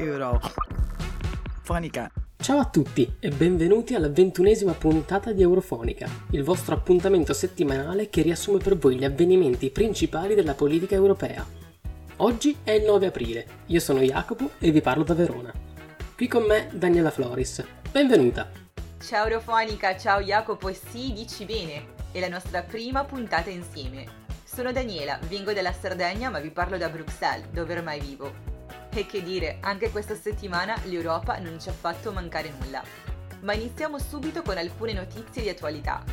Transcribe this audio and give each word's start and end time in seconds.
Eurofonica. 0.00 2.10
Ciao 2.38 2.58
a 2.58 2.64
tutti 2.64 3.16
e 3.20 3.28
benvenuti 3.28 3.94
alla 3.94 4.08
ventunesima 4.08 4.72
puntata 4.72 5.30
di 5.32 5.42
Eurofonica, 5.42 6.08
il 6.30 6.42
vostro 6.42 6.74
appuntamento 6.74 7.34
settimanale 7.34 8.08
che 8.08 8.22
riassume 8.22 8.56
per 8.56 8.78
voi 8.78 8.96
gli 8.96 9.04
avvenimenti 9.04 9.68
principali 9.68 10.34
della 10.34 10.54
politica 10.54 10.94
europea. 10.94 11.46
Oggi 12.16 12.56
è 12.64 12.70
il 12.70 12.84
9 12.84 13.08
aprile, 13.08 13.46
io 13.66 13.80
sono 13.80 14.00
Jacopo 14.00 14.52
e 14.58 14.70
vi 14.70 14.80
parlo 14.80 15.04
da 15.04 15.12
Verona. 15.12 15.52
Qui 16.16 16.28
con 16.28 16.44
me 16.44 16.70
Daniela 16.72 17.10
Floris. 17.10 17.62
Benvenuta! 17.90 18.50
Ciao 18.98 19.26
Eurofonica, 19.26 19.98
ciao 19.98 20.20
Jacopo, 20.20 20.70
e 20.70 20.74
sì, 20.74 21.12
dici 21.12 21.44
bene, 21.44 21.88
è 22.10 22.20
la 22.20 22.28
nostra 22.28 22.62
prima 22.62 23.04
puntata 23.04 23.50
insieme. 23.50 24.06
Sono 24.44 24.72
Daniela, 24.72 25.18
vengo 25.28 25.52
dalla 25.52 25.72
Sardegna 25.72 26.30
ma 26.30 26.40
vi 26.40 26.50
parlo 26.50 26.78
da 26.78 26.88
Bruxelles, 26.88 27.50
dove 27.50 27.76
ormai 27.76 28.00
vivo. 28.00 28.49
E 28.92 29.06
che 29.06 29.22
dire, 29.22 29.58
anche 29.60 29.90
questa 29.90 30.16
settimana 30.16 30.76
l'Europa 30.84 31.38
non 31.38 31.60
ci 31.60 31.68
ha 31.68 31.72
fatto 31.72 32.12
mancare 32.12 32.52
nulla. 32.58 32.82
Ma 33.42 33.54
iniziamo 33.54 33.98
subito 33.98 34.42
con 34.42 34.58
alcune 34.58 34.92
notizie 34.92 35.42
di 35.42 35.48
attualità. 35.48 36.04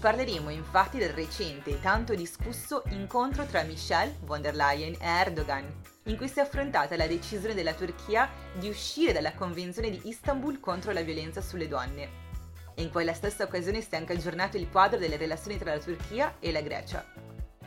Parleremo 0.00 0.50
infatti 0.50 0.98
del 0.98 1.12
recente 1.12 1.70
e 1.70 1.80
tanto 1.80 2.14
discusso 2.14 2.84
incontro 2.90 3.44
tra 3.46 3.62
Michel 3.62 4.14
von 4.20 4.40
der 4.40 4.54
Leyen 4.54 4.94
e 5.00 5.06
Erdogan, 5.06 5.64
in 6.04 6.16
cui 6.16 6.28
si 6.28 6.38
è 6.38 6.42
affrontata 6.42 6.96
la 6.96 7.06
decisione 7.06 7.54
della 7.54 7.74
Turchia 7.74 8.30
di 8.52 8.68
uscire 8.68 9.12
dalla 9.12 9.34
Convenzione 9.34 9.90
di 9.90 10.00
Istanbul 10.04 10.60
contro 10.60 10.92
la 10.92 11.02
violenza 11.02 11.40
sulle 11.40 11.68
donne. 11.68 12.22
E 12.74 12.82
in 12.82 12.90
quella 12.90 13.14
stessa 13.14 13.44
occasione 13.44 13.80
si 13.80 13.88
è 13.90 13.96
anche 13.96 14.12
aggiornato 14.12 14.58
il 14.58 14.68
quadro 14.70 14.98
delle 14.98 15.16
relazioni 15.16 15.58
tra 15.58 15.74
la 15.74 15.80
Turchia 15.80 16.36
e 16.38 16.52
la 16.52 16.60
Grecia. 16.60 17.13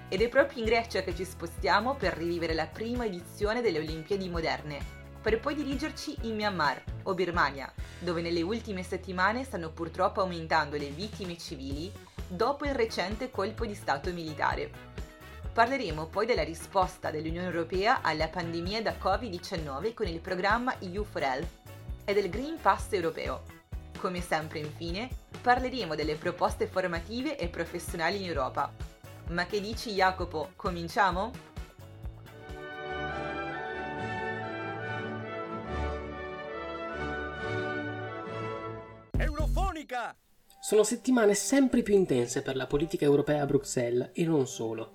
Ed 0.09 0.21
è 0.21 0.29
proprio 0.29 0.59
in 0.59 0.65
Grecia 0.65 1.01
che 1.01 1.13
ci 1.13 1.25
spostiamo 1.25 1.95
per 1.95 2.13
rivivere 2.13 2.53
la 2.53 2.65
prima 2.65 3.03
edizione 3.03 3.59
delle 3.61 3.79
Olimpiadi 3.79 4.29
moderne, 4.29 4.79
per 5.21 5.41
poi 5.41 5.53
dirigerci 5.53 6.15
in 6.21 6.35
Myanmar 6.35 6.81
o 7.03 7.13
Birmania, 7.13 7.69
dove 7.99 8.21
nelle 8.21 8.41
ultime 8.41 8.83
settimane 8.83 9.43
stanno 9.43 9.69
purtroppo 9.69 10.21
aumentando 10.21 10.77
le 10.77 10.91
vittime 10.91 11.37
civili 11.37 11.91
dopo 12.25 12.63
il 12.63 12.73
recente 12.73 13.29
colpo 13.29 13.65
di 13.65 13.75
Stato 13.75 14.13
militare. 14.13 14.71
Parleremo 15.51 16.05
poi 16.05 16.25
della 16.25 16.43
risposta 16.43 17.11
dell'Unione 17.11 17.47
Europea 17.47 17.99
alla 18.01 18.29
pandemia 18.29 18.81
da 18.81 18.95
Covid-19 18.97 19.93
con 19.93 20.07
il 20.07 20.21
programma 20.21 20.79
EU 20.79 21.03
for 21.03 21.21
Health 21.21 21.49
e 22.05 22.13
del 22.13 22.29
Green 22.29 22.57
Pass 22.61 22.93
europeo. 22.93 23.43
Come 23.99 24.21
sempre, 24.21 24.59
infine, 24.59 25.09
parleremo 25.41 25.95
delle 25.95 26.15
proposte 26.15 26.65
formative 26.65 27.37
e 27.37 27.49
professionali 27.49 28.21
in 28.21 28.27
Europa. 28.27 28.96
Ma 29.29 29.45
che 29.45 29.59
dici 29.59 29.91
Jacopo, 29.91 30.51
cominciamo? 30.55 31.31
Eurofonica! 39.17 40.15
Sono 40.61 40.83
settimane 40.83 41.33
sempre 41.33 41.81
più 41.81 41.93
intense 41.93 42.41
per 42.41 42.55
la 42.55 42.67
politica 42.67 43.03
europea 43.03 43.43
a 43.43 43.45
Bruxelles 43.45 44.11
e 44.13 44.23
non 44.25 44.47
solo. 44.47 44.93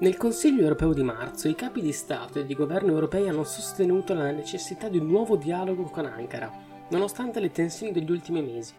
Nel 0.00 0.16
Consiglio 0.16 0.62
europeo 0.62 0.92
di 0.92 1.02
marzo 1.02 1.48
i 1.48 1.54
capi 1.54 1.80
di 1.80 1.92
Stato 1.92 2.40
e 2.40 2.44
di 2.44 2.54
governo 2.54 2.90
europei 2.90 3.28
hanno 3.28 3.44
sostenuto 3.44 4.14
la 4.14 4.30
necessità 4.32 4.88
di 4.88 4.98
un 4.98 5.06
nuovo 5.06 5.36
dialogo 5.36 5.84
con 5.84 6.06
Ankara, 6.06 6.52
nonostante 6.90 7.38
le 7.38 7.50
tensioni 7.50 7.92
degli 7.92 8.10
ultimi 8.10 8.42
mesi. 8.42 8.74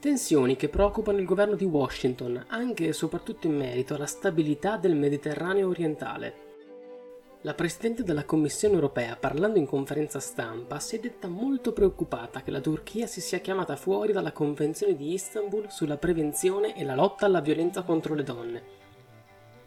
Tensioni 0.00 0.54
che 0.54 0.68
preoccupano 0.68 1.18
il 1.18 1.24
governo 1.24 1.56
di 1.56 1.64
Washington 1.64 2.44
anche 2.46 2.86
e 2.86 2.92
soprattutto 2.92 3.48
in 3.48 3.56
merito 3.56 3.94
alla 3.94 4.06
stabilità 4.06 4.76
del 4.76 4.94
Mediterraneo 4.94 5.68
orientale. 5.68 6.46
La 7.40 7.54
Presidente 7.54 8.04
della 8.04 8.24
Commissione 8.24 8.74
europea, 8.74 9.16
parlando 9.16 9.58
in 9.58 9.66
conferenza 9.66 10.20
stampa, 10.20 10.78
si 10.78 10.96
è 10.96 11.00
detta 11.00 11.26
molto 11.26 11.72
preoccupata 11.72 12.42
che 12.42 12.52
la 12.52 12.60
Turchia 12.60 13.08
si 13.08 13.20
sia 13.20 13.38
chiamata 13.38 13.74
fuori 13.74 14.12
dalla 14.12 14.30
Convenzione 14.30 14.94
di 14.94 15.12
Istanbul 15.12 15.66
sulla 15.68 15.96
prevenzione 15.96 16.76
e 16.76 16.84
la 16.84 16.94
lotta 16.94 17.26
alla 17.26 17.40
violenza 17.40 17.82
contro 17.82 18.14
le 18.14 18.22
donne, 18.22 18.62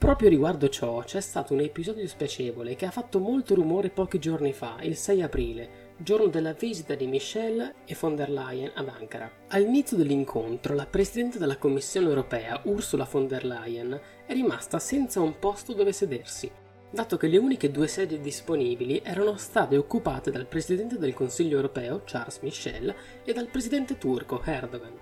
Proprio 0.02 0.30
riguardo 0.30 0.68
ciò 0.68 1.04
c'è 1.04 1.22
stato 1.22 1.54
un 1.54 1.60
episodio 1.60 2.08
spiacevole 2.08 2.76
che 2.76 2.88
ha 2.88 2.90
fatto 2.90 3.20
molto 3.20 3.54
rumore 3.54 3.92
pochi 3.92 4.18
giorni 4.18 4.52
fa, 4.52 4.78
il 4.82 4.96
6 4.96 5.22
aprile, 5.22 5.91
giorno 6.04 6.28
della 6.28 6.54
visita 6.54 6.96
di 6.96 7.06
Michel 7.06 7.74
e 7.86 7.96
von 8.00 8.16
der 8.16 8.30
Leyen 8.30 8.72
ad 8.74 8.88
Ankara. 8.88 9.32
All'inizio 9.50 9.98
dell'incontro 9.98 10.74
la 10.74 10.86
Presidente 10.86 11.38
della 11.38 11.58
Commissione 11.58 12.08
europea, 12.08 12.60
Ursula 12.66 13.08
von 13.10 13.28
der 13.28 13.46
Leyen, 13.46 14.00
è 14.26 14.34
rimasta 14.34 14.80
senza 14.80 15.20
un 15.22 15.38
posto 15.38 15.74
dove 15.74 15.94
sedersi, 15.94 16.52
dato 16.90 17.18
che 17.18 17.28
le 17.28 17.38
uniche 17.38 17.72
due 17.72 17.88
sedie 17.88 18.20
disponibili 18.20 19.02
erano 19.04 19.38
state 19.38 19.78
occupate 19.78 20.32
dal 20.32 20.48
Presidente 20.48 20.98
del 20.98 21.14
Consiglio 21.14 21.58
europeo, 21.58 22.02
Charles 22.06 22.40
Michel, 22.40 22.94
e 23.24 23.34
dal 23.34 23.48
Presidente 23.48 23.98
turco, 23.98 24.42
Erdogan. 24.44 25.00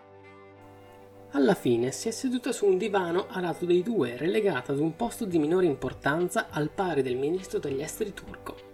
Alla 1.32 1.54
fine 1.54 1.92
si 1.92 2.08
è 2.08 2.12
seduta 2.12 2.52
su 2.52 2.66
un 2.66 2.78
divano 2.78 3.28
a 3.30 3.40
lato 3.40 3.66
dei 3.66 3.84
due, 3.84 4.18
relegata 4.18 4.72
ad 4.72 4.80
un 4.80 4.96
posto 4.96 5.26
di 5.26 5.38
minore 5.38 5.68
importanza 5.68 6.48
al 6.50 6.72
pari 6.72 7.04
del 7.04 7.18
ministro 7.18 7.60
degli 7.60 7.82
esteri 7.82 8.14
turco. 8.14 8.69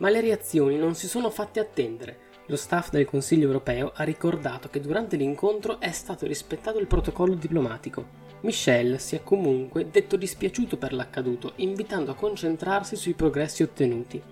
Ma 0.00 0.10
le 0.10 0.20
reazioni 0.20 0.76
non 0.76 0.94
si 0.94 1.06
sono 1.06 1.30
fatte 1.30 1.60
attendere. 1.60 2.28
Lo 2.46 2.56
staff 2.56 2.90
del 2.90 3.04
Consiglio 3.04 3.46
europeo 3.46 3.92
ha 3.94 4.02
ricordato 4.02 4.68
che 4.68 4.80
durante 4.80 5.16
l'incontro 5.16 5.78
è 5.78 5.92
stato 5.92 6.26
rispettato 6.26 6.78
il 6.78 6.86
protocollo 6.86 7.34
diplomatico. 7.34 8.28
Michel 8.40 8.98
si 8.98 9.14
è 9.14 9.22
comunque 9.22 9.90
detto 9.90 10.16
dispiaciuto 10.16 10.78
per 10.78 10.94
l'accaduto, 10.94 11.52
invitando 11.56 12.10
a 12.10 12.14
concentrarsi 12.14 12.96
sui 12.96 13.12
progressi 13.12 13.62
ottenuti. 13.62 14.22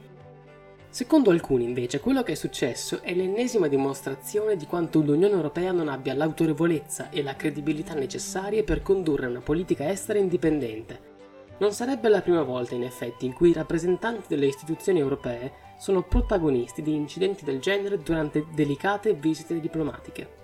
Secondo 0.88 1.30
alcuni, 1.30 1.64
invece, 1.64 2.00
quello 2.00 2.22
che 2.22 2.32
è 2.32 2.34
successo 2.34 3.02
è 3.02 3.12
l'ennesima 3.12 3.68
dimostrazione 3.68 4.56
di 4.56 4.64
quanto 4.64 5.00
l'Unione 5.00 5.34
Europea 5.34 5.70
non 5.70 5.88
abbia 5.88 6.14
l'autorevolezza 6.14 7.10
e 7.10 7.22
la 7.22 7.36
credibilità 7.36 7.92
necessarie 7.92 8.64
per 8.64 8.80
condurre 8.80 9.26
una 9.26 9.40
politica 9.40 9.90
estera 9.90 10.18
indipendente. 10.18 11.17
Non 11.58 11.72
sarebbe 11.72 12.08
la 12.08 12.20
prima 12.20 12.42
volta, 12.42 12.74
in 12.74 12.84
effetti, 12.84 13.26
in 13.26 13.32
cui 13.32 13.50
i 13.50 13.52
rappresentanti 13.52 14.26
delle 14.28 14.46
istituzioni 14.46 15.00
europee 15.00 15.52
sono 15.78 16.02
protagonisti 16.02 16.82
di 16.82 16.94
incidenti 16.94 17.44
del 17.44 17.60
genere 17.60 18.00
durante 18.00 18.46
delicate 18.54 19.14
visite 19.14 19.58
diplomatiche. 19.60 20.36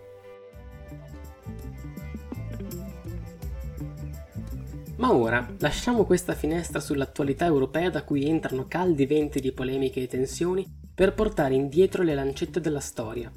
Ma 4.97 5.13
ora 5.13 5.47
lasciamo 5.59 6.05
questa 6.05 6.35
finestra 6.35 6.81
sull'attualità 6.81 7.45
europea 7.45 7.91
da 7.91 8.05
cui 8.05 8.29
entrano 8.29 8.67
caldi 8.67 9.07
venti 9.07 9.41
di 9.41 9.53
polemiche 9.53 10.03
e 10.03 10.07
tensioni 10.07 10.67
per 10.95 11.15
portare 11.15 11.55
indietro 11.55 12.03
le 12.03 12.15
lancette 12.15 12.61
della 12.61 12.81
storia. 12.81 13.31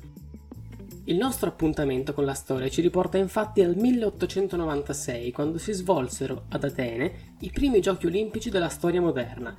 Il 1.10 1.16
nostro 1.16 1.48
appuntamento 1.48 2.14
con 2.14 2.26
la 2.26 2.34
storia 2.34 2.68
ci 2.68 2.82
riporta 2.82 3.18
infatti 3.18 3.62
al 3.62 3.78
1896, 3.78 5.32
quando 5.32 5.58
si 5.58 5.72
svolsero 5.72 6.44
ad 6.50 6.66
Atene 6.66 7.36
i 7.40 7.50
primi 7.50 7.80
giochi 7.80 8.08
olimpici 8.08 8.50
della 8.50 8.68
storia 8.68 9.00
moderna. 9.00 9.56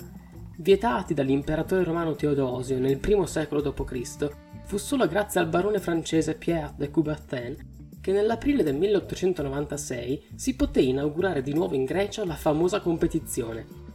Vietati 0.59 1.15
dall'imperatore 1.15 1.85
romano 1.85 2.15
Teodosio 2.15 2.79
nel 2.79 3.01
I 3.03 3.27
secolo 3.27 3.63
d.C., 3.63 4.29
fu 4.65 4.77
solo 4.77 5.09
grazie 5.09 5.41
al 5.41 5.49
barone 5.49 5.79
francese 5.79 6.35
Pierre 6.35 6.75
de 6.77 6.91
Coubertin 6.91 7.57
che 7.99 8.13
nell'aprile 8.13 8.63
del 8.63 8.77
1896 8.77 10.33
si 10.35 10.55
poté 10.55 10.81
inaugurare 10.81 11.41
di 11.41 11.55
nuovo 11.55 11.75
in 11.75 11.85
Grecia 11.85 12.27
la 12.27 12.37
famosa 12.37 12.81
competizione. 12.81 13.88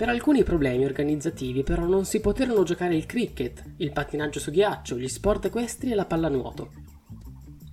Per 0.00 0.08
alcuni 0.08 0.44
problemi 0.44 0.86
organizzativi 0.86 1.62
però 1.62 1.84
non 1.84 2.06
si 2.06 2.20
poterono 2.20 2.62
giocare 2.62 2.96
il 2.96 3.04
cricket, 3.04 3.62
il 3.76 3.92
pattinaggio 3.92 4.40
su 4.40 4.50
ghiaccio, 4.50 4.96
gli 4.96 5.06
sport 5.06 5.44
equestri 5.44 5.92
e 5.92 5.94
la 5.94 6.06
pallanuoto. 6.06 6.70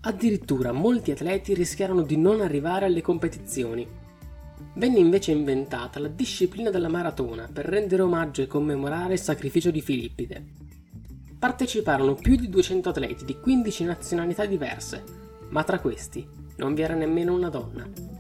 Addirittura 0.02 0.74
molti 0.74 1.12
atleti 1.12 1.54
rischiarono 1.54 2.02
di 2.02 2.18
non 2.18 2.42
arrivare 2.42 2.84
alle 2.84 3.00
competizioni. 3.00 3.88
Venne 4.74 5.00
invece 5.00 5.32
inventata 5.32 6.02
la 6.02 6.10
disciplina 6.10 6.70
della 6.70 6.90
maratona 6.90 7.48
per 7.48 7.64
rendere 7.64 8.02
omaggio 8.02 8.42
e 8.42 8.48
commemorare 8.48 9.14
il 9.14 9.20
sacrificio 9.20 9.72
di 9.72 9.80
Filippide. 9.80 10.46
Parteciparono 11.40 12.16
più 12.16 12.36
di 12.36 12.50
200 12.50 12.90
atleti 12.90 13.24
di 13.24 13.40
15 13.40 13.86
nazionalità 13.86 14.46
diverse, 14.46 15.02
ma 15.48 15.64
tra 15.64 15.80
questi 15.80 16.28
non 16.58 16.74
vi 16.74 16.82
era 16.82 16.94
nemmeno 16.94 17.34
una 17.34 17.48
donna. 17.48 18.17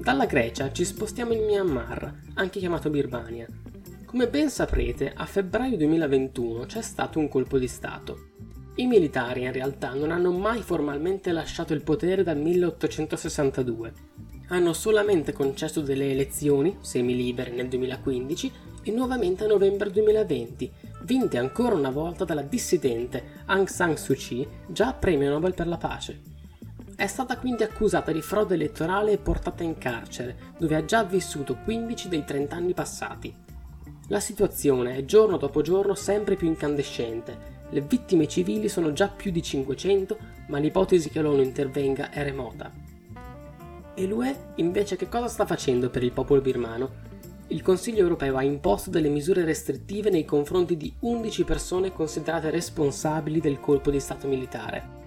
Dalla 0.00 0.26
Grecia 0.26 0.70
ci 0.70 0.84
spostiamo 0.84 1.32
in 1.32 1.44
Myanmar, 1.44 2.20
anche 2.34 2.60
chiamato 2.60 2.88
Birmania. 2.88 3.48
Come 4.04 4.28
ben 4.28 4.48
saprete, 4.48 5.12
a 5.12 5.26
febbraio 5.26 5.76
2021 5.76 6.66
c'è 6.66 6.82
stato 6.82 7.18
un 7.18 7.26
colpo 7.28 7.58
di 7.58 7.66
Stato. 7.66 8.28
I 8.76 8.86
militari 8.86 9.42
in 9.42 9.52
realtà 9.52 9.94
non 9.94 10.12
hanno 10.12 10.30
mai 10.30 10.62
formalmente 10.62 11.32
lasciato 11.32 11.74
il 11.74 11.82
potere 11.82 12.22
dal 12.22 12.38
1862. 12.38 13.92
Hanno 14.50 14.72
solamente 14.72 15.32
concesso 15.32 15.80
delle 15.80 16.12
elezioni, 16.12 16.76
semi-libere 16.80 17.50
nel 17.50 17.66
2015, 17.66 18.52
e 18.84 18.92
nuovamente 18.92 19.44
a 19.44 19.48
novembre 19.48 19.90
2020, 19.90 20.72
vinte 21.02 21.38
ancora 21.38 21.74
una 21.74 21.90
volta 21.90 22.24
dalla 22.24 22.42
dissidente 22.42 23.42
Aung 23.46 23.66
San 23.66 23.96
Suu 23.96 24.14
Kyi, 24.14 24.46
già 24.68 24.92
premio 24.92 25.28
Nobel 25.28 25.54
per 25.54 25.66
la 25.66 25.76
pace. 25.76 26.37
È 26.98 27.06
stata 27.06 27.38
quindi 27.38 27.62
accusata 27.62 28.10
di 28.10 28.20
frode 28.20 28.54
elettorale 28.54 29.12
e 29.12 29.18
portata 29.18 29.62
in 29.62 29.78
carcere, 29.78 30.36
dove 30.58 30.74
ha 30.74 30.84
già 30.84 31.04
vissuto 31.04 31.56
15 31.62 32.08
dei 32.08 32.24
30 32.24 32.56
anni 32.56 32.74
passati. 32.74 33.32
La 34.08 34.18
situazione 34.18 34.96
è 34.96 35.04
giorno 35.04 35.36
dopo 35.36 35.62
giorno 35.62 35.94
sempre 35.94 36.34
più 36.34 36.48
incandescente. 36.48 37.66
Le 37.70 37.82
vittime 37.82 38.26
civili 38.26 38.68
sono 38.68 38.92
già 38.92 39.06
più 39.06 39.30
di 39.30 39.40
500, 39.40 40.18
ma 40.48 40.58
l'ipotesi 40.58 41.08
che 41.08 41.22
l'ONU 41.22 41.40
intervenga 41.40 42.10
è 42.10 42.24
remota. 42.24 42.68
E 43.94 44.04
l'UE 44.04 44.54
invece 44.56 44.96
che 44.96 45.08
cosa 45.08 45.28
sta 45.28 45.46
facendo 45.46 45.90
per 45.90 46.02
il 46.02 46.10
popolo 46.10 46.40
birmano? 46.40 46.90
Il 47.46 47.62
Consiglio 47.62 48.00
europeo 48.00 48.36
ha 48.36 48.42
imposto 48.42 48.90
delle 48.90 49.08
misure 49.08 49.44
restrittive 49.44 50.10
nei 50.10 50.24
confronti 50.24 50.76
di 50.76 50.92
11 50.98 51.44
persone 51.44 51.92
considerate 51.92 52.50
responsabili 52.50 53.38
del 53.38 53.60
colpo 53.60 53.92
di 53.92 54.00
Stato 54.00 54.26
militare. 54.26 54.97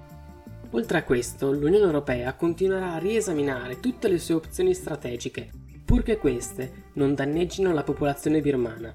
Oltre 0.74 1.00
a 1.00 1.04
questo, 1.04 1.52
l'Unione 1.52 1.84
Europea 1.84 2.34
continuerà 2.34 2.94
a 2.94 2.98
riesaminare 2.98 3.82
tutte 3.82 4.08
le 4.08 4.18
sue 4.18 4.36
opzioni 4.36 4.74
strategiche, 4.74 5.50
purché 5.84 6.18
queste 6.18 6.90
non 6.94 7.14
danneggino 7.14 7.74
la 7.74 7.84
popolazione 7.84 8.40
birmana. 8.40 8.94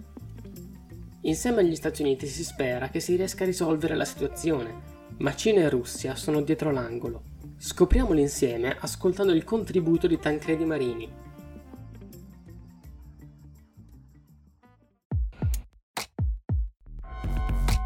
Insieme 1.23 1.61
agli 1.61 1.77
Stati 1.77 2.01
Uniti 2.01 2.27
si 2.27 2.45
spera 2.45 2.89
che 2.89 3.01
si 3.01 3.17
riesca 3.17 3.43
a 3.43 3.47
risolvere 3.47 3.95
la 3.95 4.07
situazione, 4.07 4.95
ma 5.19 5.35
Cina 5.35 5.61
e 5.61 5.69
Russia 5.69 6.15
sono 6.15 6.41
dietro 6.41 6.71
l'angolo. 6.71 7.23
Scopriamolo 7.59 8.21
insieme 8.21 8.75
ascoltando 8.81 9.33
il 9.33 9.45
contributo 9.45 10.07
di 10.07 10.19
Tancredi 10.19 10.65
Marini. 10.65 11.13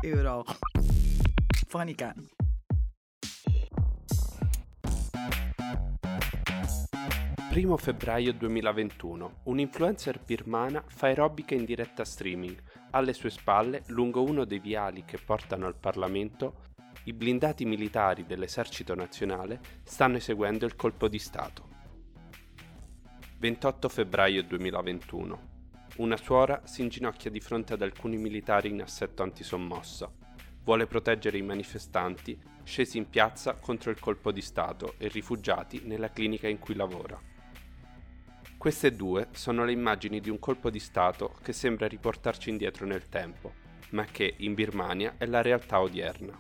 Euro. 0.03 0.45
Fonica. 1.67 2.15
1 7.63 7.77
febbraio 7.77 8.33
2021 8.33 9.41
un'influencer 9.43 10.19
birmana 10.25 10.83
fa 10.87 11.09
aerobica 11.09 11.55
in 11.55 11.67
diretta 11.67 12.07
streaming. 12.07 12.59
Alle 12.93 13.13
sue 13.13 13.29
spalle, 13.29 13.83
lungo 13.89 14.23
uno 14.23 14.47
dei 14.47 14.61
viali 14.61 15.05
che 15.05 15.19
portano 15.19 15.67
al 15.67 15.77
Parlamento, 15.77 16.63
i 17.05 17.13
blindati 17.13 17.67
militari 17.67 18.25
dell'esercito 18.25 18.95
nazionale 18.95 19.61
stanno 19.83 20.17
eseguendo 20.17 20.65
il 20.65 20.75
colpo 20.75 21.07
di 21.07 21.19
Stato. 21.19 21.69
28 23.37 23.89
febbraio 23.91 24.43
2021. 24.43 25.49
Una 25.97 26.17
suora 26.17 26.63
si 26.65 26.81
inginocchia 26.81 27.31
di 27.31 27.41
fronte 27.41 27.75
ad 27.75 27.83
alcuni 27.83 28.17
militari 28.17 28.71
in 28.71 28.81
assetto 28.81 29.23
antisommossa. 29.23 30.11
Vuole 30.65 30.87
proteggere 30.87 31.37
i 31.37 31.43
manifestanti 31.43 32.41
scesi 32.65 32.97
in 32.97 33.11
piazza 33.11 33.53
contro 33.53 33.91
il 33.91 34.01
colpo 34.01 34.33
di 34.33 34.41
Stato 34.41 34.95
e 34.97 35.09
rifugiati 35.09 35.83
nella 35.85 36.11
clinica 36.11 36.49
in 36.49 36.59
cui 36.59 36.75
lavora. 36.75 37.30
Queste 38.61 38.95
due 38.95 39.29
sono 39.33 39.65
le 39.65 39.73
immagini 39.73 40.21
di 40.21 40.29
un 40.29 40.39
colpo 40.39 40.69
di 40.69 40.81
Stato 40.81 41.35
che 41.43 41.55
sembra 41.55 41.89
riportarci 41.89 42.51
indietro 42.51 42.85
nel 42.85 43.09
tempo, 43.09 43.55
ma 43.93 44.05
che 44.05 44.35
in 44.37 44.53
Birmania 44.53 45.15
è 45.17 45.25
la 45.25 45.41
realtà 45.41 45.81
odierna. 45.81 46.39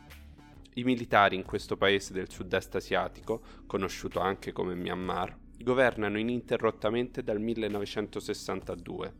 I 0.74 0.84
militari 0.84 1.34
in 1.34 1.44
questo 1.44 1.78
paese 1.78 2.12
del 2.12 2.30
sud-est 2.30 2.74
asiatico, 2.74 3.40
conosciuto 3.66 4.20
anche 4.20 4.52
come 4.52 4.74
Myanmar, 4.74 5.34
governano 5.62 6.18
ininterrottamente 6.18 7.22
dal 7.22 7.40
1962 7.40 9.14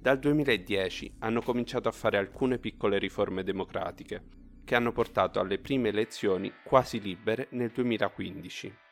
dal 0.00 0.18
2010 0.18 1.14
hanno 1.20 1.40
cominciato 1.40 1.88
a 1.88 1.92
fare 1.92 2.18
alcune 2.18 2.58
piccole 2.58 2.98
riforme 2.98 3.44
democratiche, 3.44 4.22
che 4.64 4.74
hanno 4.74 4.90
portato 4.90 5.38
alle 5.38 5.60
prime 5.60 5.90
elezioni 5.90 6.52
quasi 6.64 7.00
libere 7.00 7.46
nel 7.52 7.70
2015. 7.70 8.83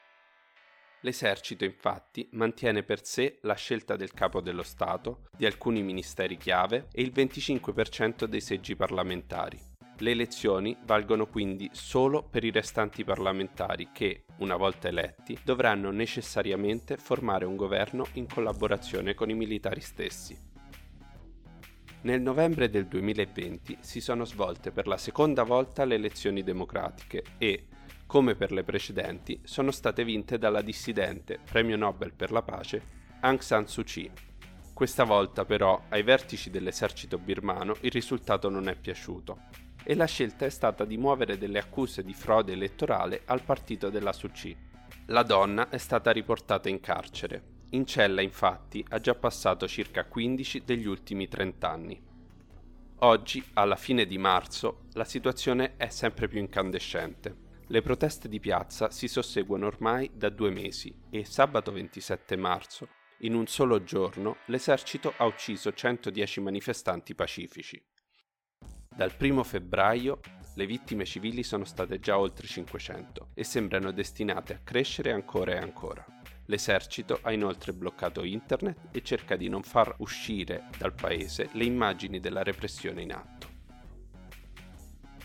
L'esercito 1.05 1.65
infatti 1.65 2.29
mantiene 2.33 2.85
per 2.85 3.05
sé 3.05 3.39
la 3.43 3.55
scelta 3.55 3.97
del 3.97 4.13
capo 4.13 4.41
dello 4.41 4.63
Stato, 4.63 5.25
di 5.37 5.47
alcuni 5.47 5.83
ministeri 5.83 6.37
chiave 6.37 6.87
e 6.93 7.03
il 7.03 7.13
25% 7.13 8.25
dei 8.25 8.41
seggi 8.41 8.77
parlamentari. 8.77 9.59
Le 9.99 10.11
elezioni 10.11 10.77
valgono 10.85 11.27
quindi 11.27 11.69
solo 11.73 12.23
per 12.23 12.45
i 12.45 12.51
restanti 12.51 13.05
parlamentari 13.05 13.89
che, 13.93 14.25
una 14.39 14.57
volta 14.57 14.89
eletti, 14.89 15.37
dovranno 15.45 15.91
necessariamente 15.91 16.97
formare 16.97 17.45
un 17.47 17.57
governo 17.57 18.07
in 18.15 18.27
collaborazione 18.27 19.15
con 19.15 19.29
i 19.29 19.35
militari 19.35 19.81
stessi. 19.81 20.51
Nel 22.03 22.21
novembre 22.21 22.69
del 22.69 22.87
2020 22.87 23.79
si 23.81 24.01
sono 24.01 24.25
svolte 24.25 24.73
per 24.73 24.87
la 24.87 24.97
seconda 24.97 25.43
volta 25.45 25.85
le 25.85 25.95
elezioni 25.95 26.43
democratiche 26.43 27.23
e, 27.39 27.67
come 28.13 28.35
per 28.35 28.53
le 28.53 28.63
precedenti, 28.63 29.41
sono 29.43 29.71
state 29.71 30.05
vinte 30.05 30.37
dalla 30.37 30.61
dissidente, 30.61 31.39
premio 31.51 31.79
Nobel 31.79 32.13
per 32.13 32.31
la 32.31 32.43
pace, 32.43 32.83
Aung 33.21 33.41
San 33.41 33.67
Suu 33.67 33.85
Kyi. 33.85 34.11
Questa 34.75 35.05
volta 35.05 35.47
però 35.47 35.85
ai 35.89 36.03
vertici 36.03 36.51
dell'esercito 36.51 37.17
birmano 37.17 37.75
il 37.81 37.91
risultato 37.91 38.51
non 38.51 38.69
è 38.69 38.77
piaciuto 38.77 39.45
e 39.83 39.95
la 39.95 40.05
scelta 40.05 40.45
è 40.45 40.51
stata 40.51 40.85
di 40.85 40.99
muovere 40.99 41.39
delle 41.39 41.59
accuse 41.59 42.05
di 42.05 42.13
frode 42.13 42.53
elettorale 42.53 43.23
al 43.25 43.41
partito 43.45 43.89
della 43.89 44.13
Suu 44.13 44.31
Kyi. 44.31 44.55
La 45.07 45.23
donna 45.23 45.71
è 45.71 45.79
stata 45.79 46.11
riportata 46.11 46.69
in 46.69 46.81
carcere 46.81 47.61
in 47.71 47.87
cella 47.87 48.21
infatti 48.21 48.85
ha 48.91 49.01
già 49.01 49.15
passato 49.15 49.67
circa 49.67 50.05
15 50.05 50.65
degli 50.67 50.87
ultimi 50.87 51.29
30 51.29 51.71
anni. 51.71 51.99
Oggi, 52.99 53.43
alla 53.55 53.77
fine 53.77 54.05
di 54.05 54.19
marzo, 54.19 54.83
la 54.93 55.05
situazione 55.05 55.77
è 55.79 55.89
sempre 55.89 56.29
più 56.29 56.41
incandescente. 56.41 57.51
Le 57.73 57.81
proteste 57.81 58.29
di 58.29 58.39
piazza 58.39 58.91
si 58.91 59.09
susseguono 59.09 59.65
ormai 59.65 60.11
da 60.13 60.29
due 60.29 60.51
mesi 60.51 60.95
e 61.09 61.25
sabato 61.25 61.73
27 61.73 62.37
marzo, 62.37 62.89
in 63.21 63.35
un 63.35 63.47
solo 63.47 63.83
giorno, 63.83 64.37
l'esercito 64.49 65.15
ha 65.17 65.25
ucciso 65.25 65.73
110 65.73 66.41
manifestanti 66.43 67.15
pacifici. 67.15 67.83
Dal 68.95 69.15
1 69.19 69.43
febbraio 69.43 70.21
le 70.55 70.67
vittime 70.67 71.07
civili 71.07 71.43
sono 71.43 71.65
state 71.65 71.99
già 71.99 72.19
oltre 72.19 72.47
500 72.47 73.31
e 73.33 73.43
sembrano 73.43 73.91
destinate 73.91 74.53
a 74.53 74.61
crescere 74.63 75.11
ancora 75.11 75.53
e 75.53 75.57
ancora. 75.57 76.05
L'esercito 76.49 77.21
ha 77.23 77.33
inoltre 77.33 77.73
bloccato 77.73 78.23
internet 78.23 78.89
e 78.91 79.03
cerca 79.03 79.35
di 79.35 79.49
non 79.49 79.63
far 79.63 79.95
uscire 80.01 80.69
dal 80.77 80.93
paese 80.93 81.49
le 81.53 81.65
immagini 81.65 82.21
della 82.21 82.43
repressione 82.43 83.01
in 83.01 83.15
atto. 83.15 83.49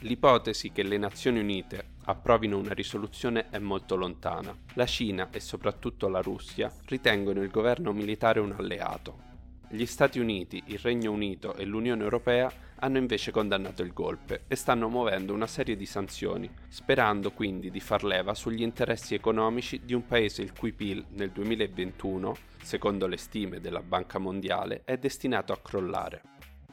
L'ipotesi 0.01 0.71
che 0.71 0.83
le 0.83 0.97
Nazioni 0.97 1.39
Unite 1.39 1.95
approvino 2.07 2.57
una 2.57 2.73
risoluzione 2.73 3.49
è 3.49 3.59
molto 3.59 3.95
lontana. 3.95 4.53
La 4.73 4.85
Cina 4.85 5.29
e 5.31 5.39
soprattutto 5.39 6.09
la 6.09 6.19
Russia 6.19 6.69
ritengono 6.87 7.41
il 7.41 7.49
governo 7.49 7.93
militare 7.93 8.41
un 8.41 8.51
alleato 8.51 9.27
gli 9.69 9.85
Stati 9.85 10.19
Uniti, 10.19 10.63
il 10.67 10.79
Regno 10.79 11.11
Unito 11.11 11.55
e 11.55 11.65
l'Unione 11.65 12.03
Europea 12.03 12.51
hanno 12.79 12.97
invece 12.97 13.31
condannato 13.31 13.81
il 13.81 13.91
golpe 13.91 14.43
e 14.47 14.55
stanno 14.55 14.87
muovendo 14.87 15.33
una 15.33 15.47
serie 15.47 15.75
di 15.75 15.85
sanzioni, 15.85 16.49
sperando 16.69 17.31
quindi 17.31 17.69
di 17.69 17.79
far 17.79 18.03
leva 18.03 18.33
sugli 18.33 18.61
interessi 18.61 19.13
economici 19.13 19.81
di 19.83 19.93
un 19.93 20.05
paese 20.05 20.41
il 20.41 20.53
cui 20.53 20.71
PIL 20.71 21.03
nel 21.09 21.31
2021, 21.31 22.35
secondo 22.61 23.07
le 23.07 23.17
stime 23.17 23.59
della 23.59 23.81
Banca 23.81 24.19
Mondiale, 24.19 24.83
è 24.85 24.97
destinato 24.97 25.51
a 25.51 25.59
crollare. 25.59 26.21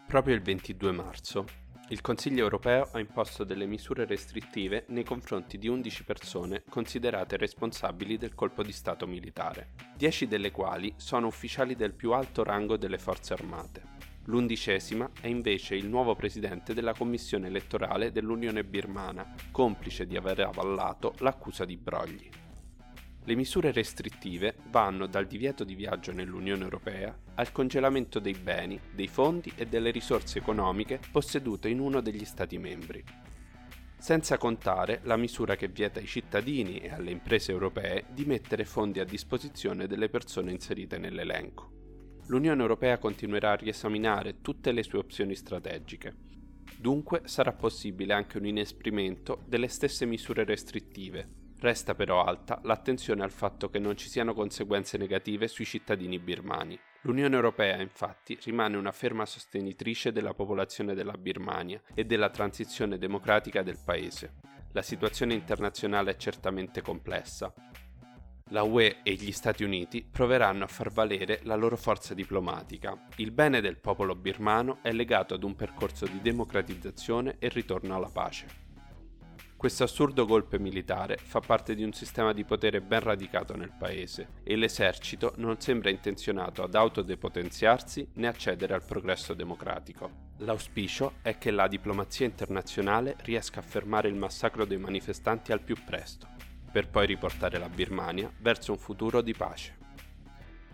Proprio 0.07 0.35
il 0.35 0.43
22 0.43 0.93
marzo, 0.93 1.45
il 1.89 2.01
Consiglio 2.01 2.43
europeo 2.45 2.89
ha 2.93 2.99
imposto 2.99 3.45
delle 3.45 3.67
misure 3.67 4.07
restrittive 4.07 4.85
nei 4.89 5.05
confronti 5.05 5.59
di 5.59 5.69
11 5.69 6.05
persone 6.05 6.63
considerate 6.71 7.37
responsabili 7.37 8.17
del 8.17 8.35
colpo 8.35 8.63
di 8.63 8.73
Stato 8.73 9.07
militare, 9.07 9.73
10 9.95 10.27
delle 10.27 10.51
quali 10.51 10.95
sono 10.97 11.27
ufficiali 11.27 11.77
del 11.77 11.93
più 11.93 12.13
alto 12.13 12.43
rango 12.43 12.79
delle 12.79 12.99
forze 12.99 13.35
armate. 13.35 13.83
L'undicesima 14.25 15.11
è 15.21 15.27
invece 15.27 15.75
il 15.75 15.87
nuovo 15.87 16.15
presidente 16.15 16.73
della 16.73 16.95
commissione 16.95 17.49
elettorale 17.49 18.11
dell'Unione 18.11 18.65
Birmana, 18.65 19.35
complice 19.51 20.07
di 20.07 20.17
aver 20.17 20.41
avallato 20.41 21.15
l'accusa 21.19 21.67
di 21.67 21.77
brogli. 21.77 22.44
Le 23.27 23.35
misure 23.35 23.73
restrittive 23.73 24.57
vanno 24.69 25.07
dal 25.07 25.27
divieto 25.27 25.65
di 25.65 25.75
viaggio 25.75 26.13
nell'Unione 26.13 26.63
Europea 26.63 27.17
al 27.37 27.53
congelamento 27.53 28.19
dei 28.19 28.35
beni, 28.35 28.79
dei 28.93 29.09
fondi 29.09 29.51
e 29.57 29.65
delle 29.65 29.91
risorse 29.91 30.39
economiche 30.39 31.01
possedute 31.11 31.71
in 31.71 31.81
uno 31.81 32.03
degli 32.03 32.27
Stati 32.27 32.59
membri. 32.59 33.03
Senza 33.97 34.37
contare 34.37 35.01
la 35.05 35.17
misura 35.17 35.57
che 35.57 35.69
vieta 35.69 36.01
ai 36.01 36.07
cittadini 36.07 36.81
e 36.81 36.91
alle 36.91 37.13
imprese 37.13 37.51
europee 37.51 38.05
di 38.13 38.27
mettere 38.27 38.67
fondi 38.67 39.01
a 39.01 39.05
disposizione 39.05 39.87
delle 39.87 40.11
persone 40.11 40.53
inserite 40.53 40.99
nell'elenco. 40.99 41.71
L'Unione 42.27 42.61
Europea 42.61 42.99
continuerà 42.99 43.53
a 43.53 43.57
riesaminare 43.57 44.43
tutte 44.43 44.71
le 44.71 44.83
sue 44.83 44.99
opzioni 44.99 45.35
strategiche. 45.35 46.15
Dunque 46.77 47.23
sarà 47.25 47.55
possibile 47.55 48.13
anche 48.13 48.37
un 48.37 48.45
inesprimento 48.45 49.43
delle 49.47 49.69
stesse 49.69 50.05
misure 50.05 50.45
restrittive, 50.45 51.44
Resta 51.65 51.95
però 51.95 52.23
alta 52.23 52.61
l'attenzione 52.65 53.23
al 53.23 53.31
fatto 53.31 53.71
che 53.71 53.79
non 53.79 53.97
ci 53.97 54.11
siano 54.11 54.35
conseguenze 54.35 54.99
negative 54.99 55.49
sui 55.49 55.65
cittadini 55.65 56.19
birmani. 56.19 56.79
L'Unione 57.01 57.35
Europea 57.35 57.81
infatti 57.81 58.39
rimane 58.43 58.77
una 58.77 58.93
ferma 58.93 59.25
sostenitrice 59.25 60.13
della 60.13 60.35
popolazione 60.35 60.93
della 60.93 61.17
Birmania 61.17 61.81
e 61.95 62.05
della 62.05 62.29
transizione 62.29 62.99
democratica 62.99 63.63
del 63.63 63.79
paese. 63.83 64.35
La 64.73 64.83
situazione 64.83 65.33
internazionale 65.33 66.11
è 66.11 66.17
certamente 66.17 66.83
complessa, 66.83 67.51
La 68.51 68.63
UE 68.63 68.99
e 69.03 69.15
gli 69.15 69.33
Stati 69.33 69.65
Uniti 69.65 70.05
proveranno 70.05 70.65
a 70.65 70.69
far 70.69 70.91
valere 70.91 71.41
la 71.45 71.55
loro 71.55 71.79
forza 71.79 72.13
diplomatica. 72.13 73.07
Il 73.17 73.31
bene 73.31 73.63
del 73.63 73.79
popolo 73.79 74.15
birmano 74.15 74.81
è 74.83 74.93
legato 74.93 75.33
ad 75.33 75.43
un 75.43 75.57
percorso 75.57 76.05
di 76.05 76.21
democratizzazione 76.21 77.37
e 77.39 77.49
ritorno 77.49 77.95
alla 77.95 78.11
pace. 78.13 78.64
Questo 79.65 79.85
assurdo 79.85 80.27
golpe 80.27 80.59
militare 80.59 81.17
fa 81.17 81.41
parte 81.41 81.75
di 81.75 81.83
un 81.83 81.95
sistema 81.95 82.35
di 82.35 82.45
potere 82.45 82.83
ben 82.83 83.01
radicato 83.01 83.57
nel 83.57 83.73
paese 83.73 84.43
e 84.45 84.57
l'esercito 84.57 85.33
non 85.37 85.59
sembra 85.59 85.89
intenzionato 85.89 86.63
ad 86.63 86.75
autodepotenziarsi 86.75 88.11
né 88.17 88.27
accedere 88.27 88.75
al 88.75 88.85
progresso 88.85 89.33
democratico. 89.33 90.33
L'auspicio 90.41 91.15
è 91.23 91.39
che 91.39 91.51
la 91.51 91.67
diplomazia 91.67 92.27
internazionale 92.27 93.17
riesca 93.23 93.61
a 93.61 93.63
fermare 93.63 94.09
il 94.09 94.17
massacro 94.17 94.67
dei 94.67 94.77
manifestanti 94.77 95.51
al 95.51 95.63
più 95.63 95.77
presto, 95.83 96.29
per 96.71 96.91
poi 96.91 97.07
riportare 97.07 97.57
la 97.57 97.71
Birmania 97.71 98.31
verso 98.41 98.73
un 98.73 98.79
futuro 98.79 99.23
di 99.23 99.33
pace. 99.33 99.79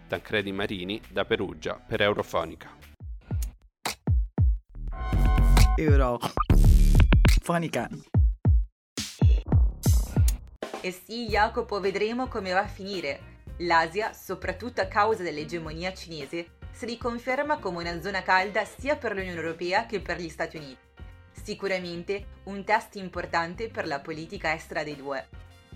Tancredi 0.09 0.51
Marini 0.51 1.01
da 1.09 1.25
Perugia 1.25 1.75
per 1.75 2.01
Eurofonica. 2.03 2.77
Eurofonica. 5.77 6.29
E 10.83 10.93
sì, 10.93 11.27
Jacopo, 11.27 11.79
vedremo 11.79 12.27
come 12.29 12.53
va 12.53 12.61
a 12.61 12.67
finire. 12.67 13.39
L'Asia, 13.59 14.15
soprattutto 14.15 14.81
a 14.81 14.87
causa 14.87 15.23
dell'egemonia 15.23 15.93
cinese, 15.93 16.53
si 16.71 16.87
riconferma 16.87 17.59
come 17.59 17.83
una 17.83 18.01
zona 18.01 18.23
calda 18.23 18.65
sia 18.65 18.97
per 18.97 19.15
l'Unione 19.15 19.37
Europea 19.37 19.85
che 19.85 20.01
per 20.01 20.19
gli 20.19 20.31
Stati 20.31 20.57
Uniti. 20.57 20.79
Sicuramente 21.33 22.39
un 22.45 22.65
test 22.65 22.95
importante 22.97 23.69
per 23.69 23.87
la 23.87 24.01
politica 24.01 24.55
estera 24.55 24.83
dei 24.83 24.97
due. 24.97 25.29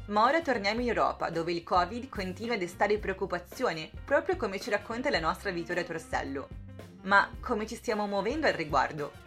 Ma 0.06 0.25
ora 0.25 0.40
torniamo 0.40 0.80
in 0.80 0.88
Europa, 0.88 1.28
dove 1.28 1.52
il 1.52 1.62
Covid 1.62 2.08
continua 2.08 2.54
a 2.54 2.58
destare 2.58 2.99
preoccupazione, 2.99 3.90
proprio 4.06 4.37
come 4.37 4.58
ci 4.58 4.70
racconta 4.70 5.11
la 5.11 5.20
nostra 5.20 5.50
Vittoria 5.50 5.84
Torsello. 5.84 6.49
Ma 7.02 7.30
come 7.40 7.66
ci 7.66 7.75
stiamo 7.75 8.06
muovendo 8.06 8.46
al 8.46 8.54
riguardo? 8.54 9.24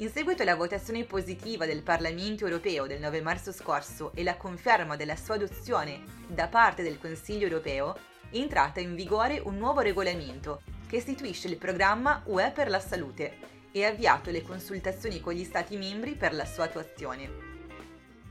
In 0.00 0.08
seguito 0.10 0.40
alla 0.40 0.54
votazione 0.54 1.04
positiva 1.04 1.66
del 1.66 1.82
Parlamento 1.82 2.46
europeo 2.46 2.86
del 2.86 3.00
9 3.00 3.20
marzo 3.20 3.52
scorso 3.52 4.12
e 4.14 4.22
la 4.22 4.38
conferma 4.38 4.96
della 4.96 5.14
sua 5.14 5.34
adozione 5.34 6.04
da 6.26 6.48
parte 6.48 6.82
del 6.82 6.98
Consiglio 6.98 7.46
europeo, 7.46 7.94
è 8.30 8.36
entrata 8.38 8.80
in 8.80 8.94
vigore 8.94 9.40
un 9.40 9.58
nuovo 9.58 9.80
regolamento 9.80 10.62
che 10.88 10.96
istituisce 10.96 11.48
il 11.48 11.58
programma 11.58 12.22
UE 12.24 12.50
per 12.50 12.70
la 12.70 12.80
salute 12.80 13.36
e 13.72 13.84
ha 13.84 13.88
avviato 13.88 14.30
le 14.30 14.40
consultazioni 14.40 15.20
con 15.20 15.34
gli 15.34 15.44
Stati 15.44 15.76
membri 15.76 16.14
per 16.14 16.32
la 16.32 16.46
sua 16.46 16.64
attuazione. 16.64 17.30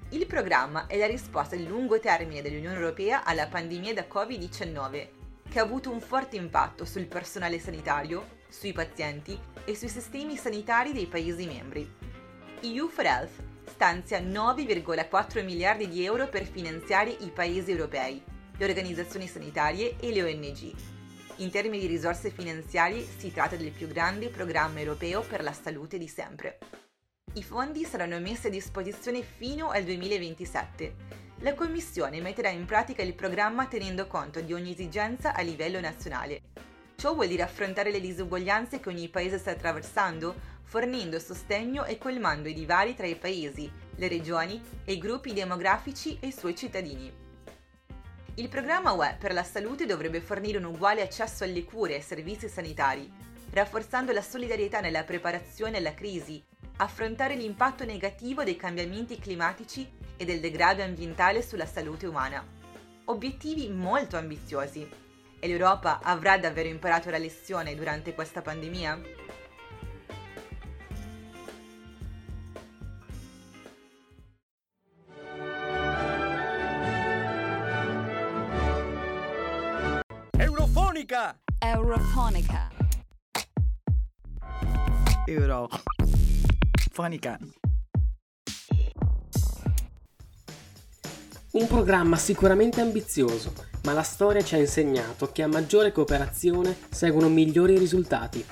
Il 0.09 0.25
programma 0.25 0.87
è 0.87 0.97
la 0.97 1.05
risposta 1.05 1.55
di 1.55 1.67
lungo 1.67 1.99
termine 1.99 2.41
dell'Unione 2.41 2.77
Europea 2.77 3.23
alla 3.23 3.45
pandemia 3.45 3.93
da 3.93 4.07
Covid-19, 4.11 5.07
che 5.47 5.59
ha 5.59 5.61
avuto 5.61 5.91
un 5.91 6.01
forte 6.01 6.35
impatto 6.35 6.83
sul 6.83 7.05
personale 7.05 7.59
sanitario, 7.59 8.37
sui 8.49 8.73
pazienti 8.73 9.39
e 9.63 9.75
sui 9.75 9.87
sistemi 9.87 10.35
sanitari 10.35 10.91
dei 10.91 11.05
Paesi 11.05 11.45
membri. 11.45 11.89
EU 12.61 12.89
for 12.89 13.05
Health 13.05 13.43
stanzia 13.69 14.19
9,4 14.19 15.43
miliardi 15.45 15.87
di 15.87 16.03
euro 16.03 16.27
per 16.27 16.45
finanziare 16.45 17.11
i 17.11 17.29
Paesi 17.29 17.71
europei, 17.71 18.21
le 18.57 18.65
organizzazioni 18.65 19.27
sanitarie 19.27 19.95
e 19.99 20.11
le 20.11 20.23
ONG. 20.23 20.73
In 21.37 21.51
termini 21.51 21.79
di 21.79 21.87
risorse 21.87 22.31
finanziarie 22.31 23.05
si 23.17 23.31
tratta 23.31 23.55
del 23.55 23.71
più 23.71 23.87
grande 23.87 24.29
programma 24.29 24.79
europeo 24.79 25.21
per 25.21 25.41
la 25.41 25.53
salute 25.53 25.97
di 25.97 26.07
sempre. 26.07 26.57
I 27.35 27.43
fondi 27.43 27.85
saranno 27.85 28.19
messi 28.19 28.47
a 28.47 28.49
disposizione 28.49 29.21
fino 29.21 29.69
al 29.69 29.83
2027. 29.83 30.95
La 31.41 31.53
Commissione 31.53 32.19
metterà 32.19 32.49
in 32.49 32.65
pratica 32.65 33.03
il 33.03 33.13
programma 33.13 33.67
tenendo 33.67 34.07
conto 34.07 34.41
di 34.41 34.51
ogni 34.51 34.71
esigenza 34.71 35.33
a 35.33 35.41
livello 35.41 35.79
nazionale 35.79 36.41
Ciò 36.99 37.13
vuol 37.13 37.29
dire 37.29 37.43
affrontare 37.43 37.91
le 37.91 38.01
disuguaglianze 38.01 38.81
che 38.81 38.89
ogni 38.89 39.07
paese 39.07 39.37
sta 39.37 39.51
attraversando, 39.51 40.35
fornendo 40.63 41.17
sostegno 41.17 41.85
e 41.85 41.97
colmando 41.97 42.49
i 42.49 42.53
divari 42.53 42.93
tra 42.93 43.07
i 43.07 43.15
paesi, 43.15 43.71
le 43.95 44.07
regioni 44.09 44.61
e 44.83 44.91
i 44.91 44.97
gruppi 44.97 45.31
demografici 45.31 46.17
e 46.19 46.27
i 46.27 46.33
suoi 46.33 46.57
cittadini. 46.57 47.09
Il 48.33 48.49
programma 48.49 48.91
UE 48.91 49.15
per 49.17 49.31
la 49.31 49.43
salute 49.43 49.85
dovrebbe 49.85 50.19
fornire 50.19 50.57
un 50.57 50.65
uguale 50.65 51.01
accesso 51.01 51.45
alle 51.45 51.63
cure 51.63 51.93
e 51.93 51.95
ai 51.95 52.01
servizi 52.01 52.49
sanitari, 52.49 53.09
rafforzando 53.51 54.11
la 54.11 54.21
solidarietà 54.21 54.81
nella 54.81 55.05
preparazione 55.05 55.77
alla 55.77 55.93
crisi, 55.93 56.43
affrontare 56.79 57.35
l'impatto 57.35 57.85
negativo 57.85 58.43
dei 58.43 58.57
cambiamenti 58.57 59.17
climatici 59.17 59.89
e 60.17 60.25
del 60.25 60.41
degrado 60.41 60.83
ambientale 60.83 61.41
sulla 61.43 61.65
salute 61.65 62.07
umana. 62.07 62.45
Obiettivi 63.05 63.69
molto 63.69 64.17
ambiziosi, 64.17 65.07
e 65.39 65.47
l'Europa 65.47 65.99
avrà 66.01 66.37
davvero 66.37 66.67
imparato 66.67 67.09
la 67.09 67.17
lezione 67.17 67.75
durante 67.75 68.13
questa 68.13 68.41
pandemia? 68.41 68.99
Eurofonica! 80.37 81.39
Eurofonica. 81.59 82.69
Eurofonica. 85.25 85.79
Un 91.59 91.67
programma 91.67 92.15
sicuramente 92.15 92.79
ambizioso, 92.79 93.51
ma 93.83 93.91
la 93.91 94.01
storia 94.01 94.41
ci 94.41 94.55
ha 94.55 94.57
insegnato 94.57 95.29
che 95.33 95.43
a 95.43 95.47
maggiore 95.47 95.91
cooperazione 95.91 96.73
seguono 96.89 97.27
migliori 97.27 97.77
risultati. 97.77 98.43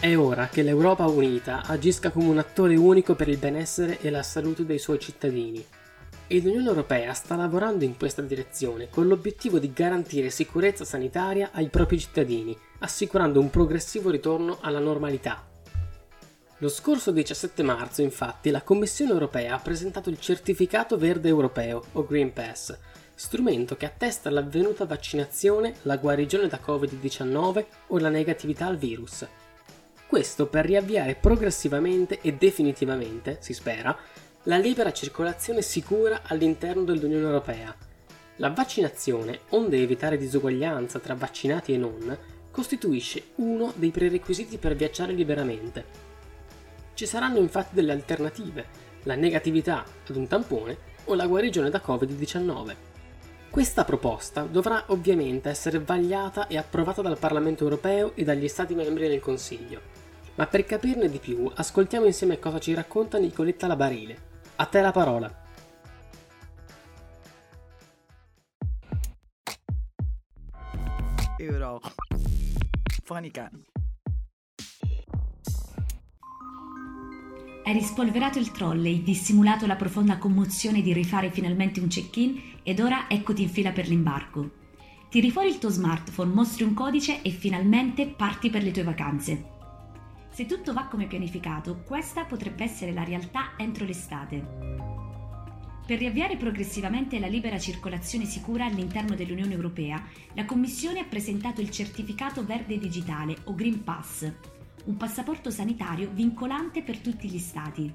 È 0.00 0.16
ora 0.16 0.48
che 0.48 0.62
l'Europa 0.62 1.06
unita 1.06 1.62
agisca 1.64 2.10
come 2.10 2.26
un 2.26 2.38
attore 2.38 2.74
unico 2.74 3.14
per 3.14 3.28
il 3.28 3.36
benessere 3.38 4.00
e 4.00 4.10
la 4.10 4.24
salute 4.24 4.66
dei 4.66 4.80
suoi 4.80 4.98
cittadini. 4.98 5.64
E 6.26 6.40
l'Unione 6.40 6.66
Europea 6.66 7.12
sta 7.12 7.36
lavorando 7.36 7.84
in 7.84 7.96
questa 7.96 8.22
direzione 8.22 8.88
con 8.88 9.06
l'obiettivo 9.06 9.60
di 9.60 9.72
garantire 9.72 10.30
sicurezza 10.30 10.84
sanitaria 10.84 11.50
ai 11.52 11.68
propri 11.68 12.00
cittadini, 12.00 12.58
assicurando 12.80 13.38
un 13.38 13.50
progressivo 13.50 14.10
ritorno 14.10 14.58
alla 14.60 14.80
normalità. 14.80 15.49
Lo 16.62 16.68
scorso 16.68 17.10
17 17.10 17.62
marzo, 17.62 18.02
infatti, 18.02 18.50
la 18.50 18.60
Commissione 18.60 19.12
europea 19.12 19.54
ha 19.54 19.60
presentato 19.60 20.10
il 20.10 20.20
certificato 20.20 20.98
verde 20.98 21.26
europeo, 21.26 21.82
o 21.92 22.04
Green 22.04 22.34
Pass, 22.34 22.76
strumento 23.14 23.78
che 23.78 23.86
attesta 23.86 24.28
l'avvenuta 24.28 24.84
vaccinazione, 24.84 25.76
la 25.82 25.96
guarigione 25.96 26.48
da 26.48 26.60
Covid-19 26.62 27.64
o 27.86 27.98
la 27.98 28.10
negatività 28.10 28.66
al 28.66 28.76
virus. 28.76 29.26
Questo 30.06 30.48
per 30.48 30.66
riavviare 30.66 31.14
progressivamente 31.14 32.20
e 32.20 32.34
definitivamente, 32.34 33.38
si 33.40 33.54
spera, 33.54 33.96
la 34.42 34.58
libera 34.58 34.92
circolazione 34.92 35.62
sicura 35.62 36.20
all'interno 36.24 36.82
dell'Unione 36.82 37.24
Europea. 37.24 37.74
La 38.36 38.50
vaccinazione, 38.50 39.40
onde 39.50 39.80
evitare 39.80 40.18
disuguaglianza 40.18 40.98
tra 40.98 41.14
vaccinati 41.14 41.72
e 41.72 41.78
non, 41.78 42.18
costituisce 42.50 43.28
uno 43.36 43.72
dei 43.76 43.90
prerequisiti 43.90 44.58
per 44.58 44.74
viaggiare 44.76 45.14
liberamente 45.14 46.08
ci 46.94 47.06
saranno 47.06 47.38
infatti 47.38 47.74
delle 47.74 47.92
alternative, 47.92 48.66
la 49.04 49.14
negatività 49.14 49.84
ad 50.08 50.16
un 50.16 50.26
tampone 50.26 50.76
o 51.04 51.14
la 51.14 51.26
guarigione 51.26 51.70
da 51.70 51.82
Covid-19. 51.84 52.74
Questa 53.50 53.84
proposta 53.84 54.42
dovrà 54.42 54.84
ovviamente 54.88 55.48
essere 55.48 55.80
vagliata 55.80 56.46
e 56.46 56.56
approvata 56.56 57.02
dal 57.02 57.18
Parlamento 57.18 57.64
europeo 57.64 58.12
e 58.14 58.22
dagli 58.22 58.46
Stati 58.46 58.74
membri 58.74 59.08
nel 59.08 59.20
Consiglio. 59.20 59.80
Ma 60.36 60.46
per 60.46 60.64
capirne 60.64 61.08
di 61.08 61.18
più, 61.18 61.50
ascoltiamo 61.52 62.06
insieme 62.06 62.38
cosa 62.38 62.60
ci 62.60 62.74
racconta 62.74 63.18
Nicoletta 63.18 63.66
Labarile. 63.66 64.28
A 64.56 64.66
te 64.66 64.80
la 64.80 64.92
parola. 64.92 65.48
Euro. 71.38 71.80
Fonica. 73.02 73.50
Hai 77.70 77.76
rispolverato 77.78 78.40
il 78.40 78.50
trolley, 78.50 79.00
dissimulato 79.00 79.64
la 79.64 79.76
profonda 79.76 80.18
commozione 80.18 80.82
di 80.82 80.92
rifare 80.92 81.30
finalmente 81.30 81.78
un 81.78 81.86
check-in 81.86 82.40
ed 82.64 82.80
ora 82.80 83.08
eccoti 83.08 83.42
in 83.42 83.48
fila 83.48 83.70
per 83.70 83.86
l'imbarco. 83.86 84.50
Tiri 85.08 85.30
fuori 85.30 85.50
il 85.50 85.58
tuo 85.58 85.68
smartphone, 85.68 86.34
mostri 86.34 86.64
un 86.64 86.74
codice 86.74 87.22
e 87.22 87.30
finalmente 87.30 88.08
parti 88.08 88.50
per 88.50 88.64
le 88.64 88.72
tue 88.72 88.82
vacanze. 88.82 89.44
Se 90.30 90.46
tutto 90.46 90.72
va 90.72 90.86
come 90.86 91.06
pianificato, 91.06 91.84
questa 91.86 92.24
potrebbe 92.24 92.64
essere 92.64 92.92
la 92.92 93.04
realtà 93.04 93.52
entro 93.56 93.84
l'estate. 93.84 94.44
Per 95.86 95.96
riavviare 95.96 96.36
progressivamente 96.36 97.20
la 97.20 97.28
libera 97.28 97.60
circolazione 97.60 98.24
sicura 98.24 98.64
all'interno 98.64 99.14
dell'Unione 99.14 99.54
Europea, 99.54 100.04
la 100.32 100.44
Commissione 100.44 100.98
ha 100.98 101.04
presentato 101.04 101.60
il 101.60 101.70
certificato 101.70 102.44
verde 102.44 102.80
digitale 102.80 103.36
o 103.44 103.54
Green 103.54 103.84
Pass, 103.84 104.58
un 104.84 104.96
passaporto 104.96 105.50
sanitario 105.50 106.10
vincolante 106.12 106.82
per 106.82 106.98
tutti 106.98 107.28
gli 107.28 107.38
Stati. 107.38 107.92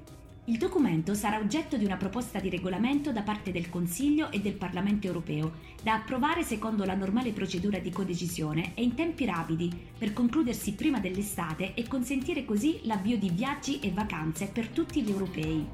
Il 0.48 0.58
documento 0.58 1.14
sarà 1.14 1.38
oggetto 1.38 1.76
di 1.76 1.84
una 1.84 1.96
proposta 1.96 2.38
di 2.38 2.48
regolamento 2.48 3.10
da 3.10 3.22
parte 3.22 3.50
del 3.50 3.68
Consiglio 3.68 4.30
e 4.30 4.40
del 4.40 4.54
Parlamento 4.54 5.08
europeo, 5.08 5.54
da 5.82 5.94
approvare 5.94 6.44
secondo 6.44 6.84
la 6.84 6.94
normale 6.94 7.32
procedura 7.32 7.80
di 7.80 7.90
codecisione 7.90 8.72
e 8.74 8.84
in 8.84 8.94
tempi 8.94 9.24
rapidi, 9.24 9.68
per 9.98 10.12
concludersi 10.12 10.74
prima 10.74 11.00
dell'estate 11.00 11.74
e 11.74 11.88
consentire 11.88 12.44
così 12.44 12.78
l'avvio 12.84 13.18
di 13.18 13.30
viaggi 13.30 13.80
e 13.80 13.90
vacanze 13.90 14.46
per 14.46 14.68
tutti 14.68 15.02
gli 15.02 15.10
europei. 15.10 15.66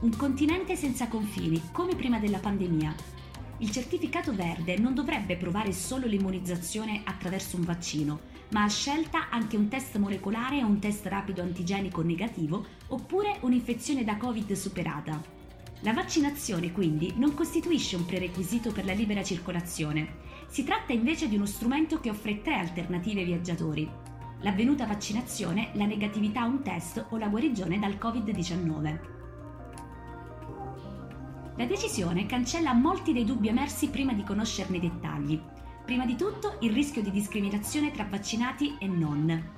Un 0.00 0.16
continente 0.16 0.74
senza 0.74 1.06
confini, 1.06 1.62
come 1.70 1.94
prima 1.94 2.18
della 2.18 2.40
pandemia. 2.40 2.94
Il 3.58 3.70
certificato 3.70 4.34
verde 4.34 4.76
non 4.76 4.92
dovrebbe 4.92 5.36
provare 5.36 5.72
solo 5.72 6.06
l'immunizzazione 6.06 7.02
attraverso 7.04 7.56
un 7.56 7.62
vaccino, 7.62 8.20
ma 8.50 8.62
a 8.62 8.68
scelta 8.68 9.28
anche 9.30 9.56
un 9.56 9.68
test 9.68 9.96
molecolare 9.96 10.62
o 10.62 10.66
un 10.66 10.78
test 10.78 11.06
rapido 11.06 11.42
antigenico 11.42 12.02
negativo 12.02 12.64
oppure 12.88 13.38
un'infezione 13.40 14.04
da 14.04 14.16
Covid 14.16 14.52
superata. 14.52 15.34
La 15.80 15.92
vaccinazione 15.92 16.72
quindi 16.72 17.12
non 17.16 17.34
costituisce 17.34 17.96
un 17.96 18.06
prerequisito 18.06 18.72
per 18.72 18.84
la 18.84 18.92
libera 18.92 19.22
circolazione. 19.22 20.24
Si 20.48 20.64
tratta 20.64 20.92
invece 20.92 21.28
di 21.28 21.36
uno 21.36 21.46
strumento 21.46 22.00
che 22.00 22.10
offre 22.10 22.40
tre 22.40 22.54
alternative 22.54 23.20
ai 23.20 23.26
viaggiatori. 23.26 23.88
L'avvenuta 24.40 24.86
vaccinazione, 24.86 25.70
la 25.74 25.86
negatività 25.86 26.42
a 26.42 26.46
un 26.46 26.62
test 26.62 27.06
o 27.10 27.16
la 27.16 27.28
guarigione 27.28 27.78
dal 27.78 27.98
Covid-19. 28.00 29.14
La 31.56 31.64
decisione 31.64 32.26
cancella 32.26 32.74
molti 32.74 33.12
dei 33.12 33.24
dubbi 33.24 33.48
emersi 33.48 33.88
prima 33.88 34.12
di 34.12 34.22
conoscerne 34.22 34.76
i 34.76 34.80
dettagli. 34.80 35.40
Prima 35.86 36.04
di 36.04 36.16
tutto 36.16 36.56
il 36.62 36.72
rischio 36.72 37.00
di 37.00 37.12
discriminazione 37.12 37.92
tra 37.92 38.04
vaccinati 38.10 38.74
e 38.80 38.88
non. 38.88 39.52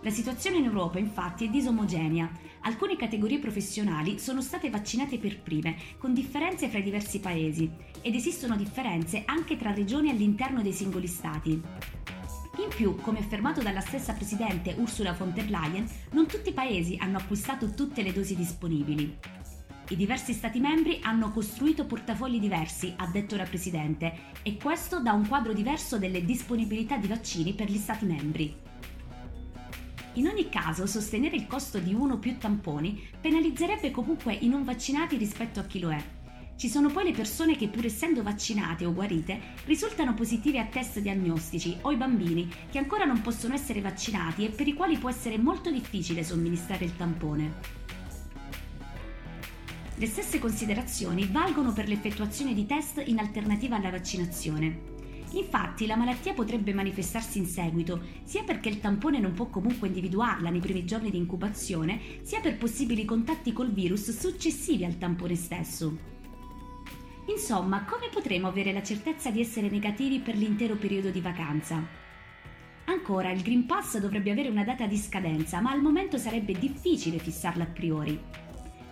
La 0.00 0.10
situazione 0.10 0.58
in 0.58 0.64
Europa 0.66 1.00
infatti 1.00 1.46
è 1.46 1.48
disomogenea. 1.48 2.30
Alcune 2.60 2.94
categorie 2.94 3.40
professionali 3.40 4.20
sono 4.20 4.40
state 4.42 4.70
vaccinate 4.70 5.18
per 5.18 5.40
prime, 5.40 5.76
con 5.98 6.14
differenze 6.14 6.68
fra 6.68 6.78
i 6.78 6.84
diversi 6.84 7.18
paesi, 7.18 7.68
ed 8.00 8.14
esistono 8.14 8.56
differenze 8.56 9.24
anche 9.26 9.56
tra 9.56 9.72
regioni 9.72 10.08
all'interno 10.10 10.62
dei 10.62 10.72
singoli 10.72 11.08
stati. 11.08 11.50
In 11.50 12.68
più, 12.68 12.94
come 13.00 13.18
affermato 13.18 13.60
dalla 13.60 13.80
stessa 13.80 14.12
Presidente 14.12 14.76
Ursula 14.78 15.14
von 15.14 15.32
der 15.32 15.50
Leyen, 15.50 15.84
non 16.12 16.28
tutti 16.28 16.50
i 16.50 16.54
paesi 16.54 16.96
hanno 17.00 17.18
acquistato 17.18 17.74
tutte 17.74 18.02
le 18.02 18.12
dosi 18.12 18.36
disponibili. 18.36 19.18
I 19.92 19.96
diversi 19.96 20.32
Stati 20.32 20.58
membri 20.58 21.00
hanno 21.02 21.30
costruito 21.30 21.84
portafogli 21.84 22.40
diversi, 22.40 22.94
ha 22.96 23.06
detto 23.08 23.36
la 23.36 23.44
Presidente, 23.44 24.30
e 24.42 24.56
questo 24.56 25.00
dà 25.00 25.12
un 25.12 25.28
quadro 25.28 25.52
diverso 25.52 25.98
delle 25.98 26.24
disponibilità 26.24 26.96
di 26.96 27.06
vaccini 27.06 27.52
per 27.52 27.70
gli 27.70 27.76
Stati 27.76 28.06
membri. 28.06 28.56
In 30.14 30.28
ogni 30.28 30.48
caso, 30.48 30.86
sostenere 30.86 31.36
il 31.36 31.46
costo 31.46 31.78
di 31.78 31.92
uno 31.92 32.14
o 32.14 32.18
più 32.18 32.38
tamponi 32.38 33.06
penalizzerebbe 33.20 33.90
comunque 33.90 34.32
i 34.32 34.48
non 34.48 34.64
vaccinati 34.64 35.18
rispetto 35.18 35.60
a 35.60 35.64
chi 35.64 35.78
lo 35.78 35.90
è. 35.90 36.02
Ci 36.56 36.70
sono 36.70 36.88
poi 36.88 37.04
le 37.04 37.12
persone 37.12 37.54
che 37.54 37.68
pur 37.68 37.84
essendo 37.84 38.22
vaccinate 38.22 38.86
o 38.86 38.94
guarite 38.94 39.38
risultano 39.66 40.14
positive 40.14 40.58
a 40.58 40.64
test 40.64 41.00
diagnostici 41.00 41.76
o 41.82 41.92
i 41.92 41.96
bambini 41.96 42.48
che 42.70 42.78
ancora 42.78 43.04
non 43.04 43.20
possono 43.20 43.52
essere 43.52 43.82
vaccinati 43.82 44.46
e 44.46 44.48
per 44.48 44.68
i 44.68 44.72
quali 44.72 44.96
può 44.96 45.10
essere 45.10 45.36
molto 45.36 45.70
difficile 45.70 46.24
somministrare 46.24 46.86
il 46.86 46.96
tampone. 46.96 47.81
Le 49.96 50.06
stesse 50.06 50.38
considerazioni 50.38 51.26
valgono 51.26 51.72
per 51.72 51.86
l'effettuazione 51.86 52.54
di 52.54 52.66
test 52.66 53.02
in 53.06 53.18
alternativa 53.18 53.76
alla 53.76 53.90
vaccinazione. 53.90 54.90
Infatti 55.32 55.86
la 55.86 55.96
malattia 55.96 56.32
potrebbe 56.32 56.74
manifestarsi 56.74 57.38
in 57.38 57.46
seguito, 57.46 58.00
sia 58.24 58.42
perché 58.42 58.68
il 58.68 58.80
tampone 58.80 59.18
non 59.18 59.32
può 59.32 59.46
comunque 59.46 59.88
individuarla 59.88 60.50
nei 60.50 60.60
primi 60.60 60.84
giorni 60.84 61.10
di 61.10 61.18
incubazione, 61.18 62.00
sia 62.22 62.40
per 62.40 62.56
possibili 62.56 63.04
contatti 63.04 63.52
col 63.52 63.72
virus 63.72 64.16
successivi 64.18 64.84
al 64.84 64.98
tampone 64.98 65.36
stesso. 65.36 66.10
Insomma, 67.26 67.84
come 67.84 68.08
potremo 68.10 68.48
avere 68.48 68.72
la 68.72 68.82
certezza 68.82 69.30
di 69.30 69.40
essere 69.40 69.70
negativi 69.70 70.18
per 70.18 70.36
l'intero 70.36 70.74
periodo 70.74 71.10
di 71.10 71.20
vacanza? 71.20 71.80
Ancora, 72.86 73.30
il 73.30 73.42
Green 73.42 73.64
Pass 73.64 73.98
dovrebbe 73.98 74.32
avere 74.32 74.48
una 74.48 74.64
data 74.64 74.86
di 74.86 74.96
scadenza, 74.96 75.60
ma 75.60 75.70
al 75.70 75.80
momento 75.80 76.18
sarebbe 76.18 76.58
difficile 76.58 77.18
fissarla 77.18 77.62
a 77.62 77.68
priori. 77.68 78.20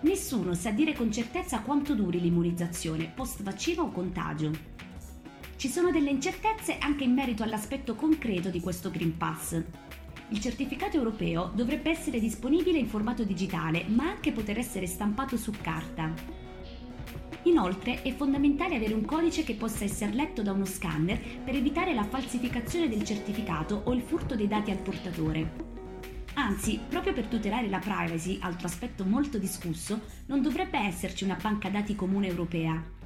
Nessuno 0.03 0.55
sa 0.55 0.71
dire 0.71 0.95
con 0.95 1.13
certezza 1.13 1.61
quanto 1.61 1.95
duri 1.95 2.23
l'immunizzazione, 2.23 3.13
post 3.15 3.43
vaccino 3.43 3.83
o 3.83 3.91
contagio. 3.91 4.51
Ci 5.57 5.69
sono 5.69 5.91
delle 5.91 6.09
incertezze 6.09 6.79
anche 6.79 7.05
in 7.05 7.13
merito 7.13 7.43
all'aspetto 7.43 7.95
concreto 7.95 8.49
di 8.49 8.61
questo 8.61 8.91
Green 8.91 9.19
Pass. 9.19 9.63
Il 10.31 10.41
certificato 10.41 10.97
europeo 10.97 11.51
dovrebbe 11.55 11.91
essere 11.91 12.19
disponibile 12.19 12.79
in 12.79 12.87
formato 12.87 13.25
digitale, 13.25 13.85
ma 13.89 14.09
anche 14.09 14.33
poter 14.33 14.57
essere 14.57 14.87
stampato 14.87 15.37
su 15.37 15.53
carta. 15.61 16.11
Inoltre 17.43 18.01
è 18.01 18.15
fondamentale 18.15 18.77
avere 18.77 18.95
un 18.95 19.05
codice 19.05 19.45
che 19.45 19.55
possa 19.55 19.85
essere 19.85 20.15
letto 20.15 20.43
da 20.43 20.53
uno 20.53 20.65
scanner 20.65 21.21
per 21.45 21.55
evitare 21.55 21.93
la 21.93 22.05
falsificazione 22.05 22.89
del 22.89 23.05
certificato 23.05 23.83
o 23.85 23.93
il 23.93 24.01
furto 24.01 24.35
dei 24.35 24.49
dati 24.49 24.71
al 24.71 24.79
portatore. 24.79 25.70
Anzi, 26.35 26.81
proprio 26.89 27.13
per 27.13 27.27
tutelare 27.27 27.69
la 27.69 27.79
privacy, 27.79 28.39
altro 28.41 28.67
aspetto 28.67 29.05
molto 29.05 29.39
discusso, 29.39 30.01
non 30.27 30.43
dovrebbe 30.43 30.79
esserci 30.79 31.25
una 31.25 31.39
banca 31.41 31.69
dati 31.69 31.95
comune 31.95 32.29
europea. 32.29 32.99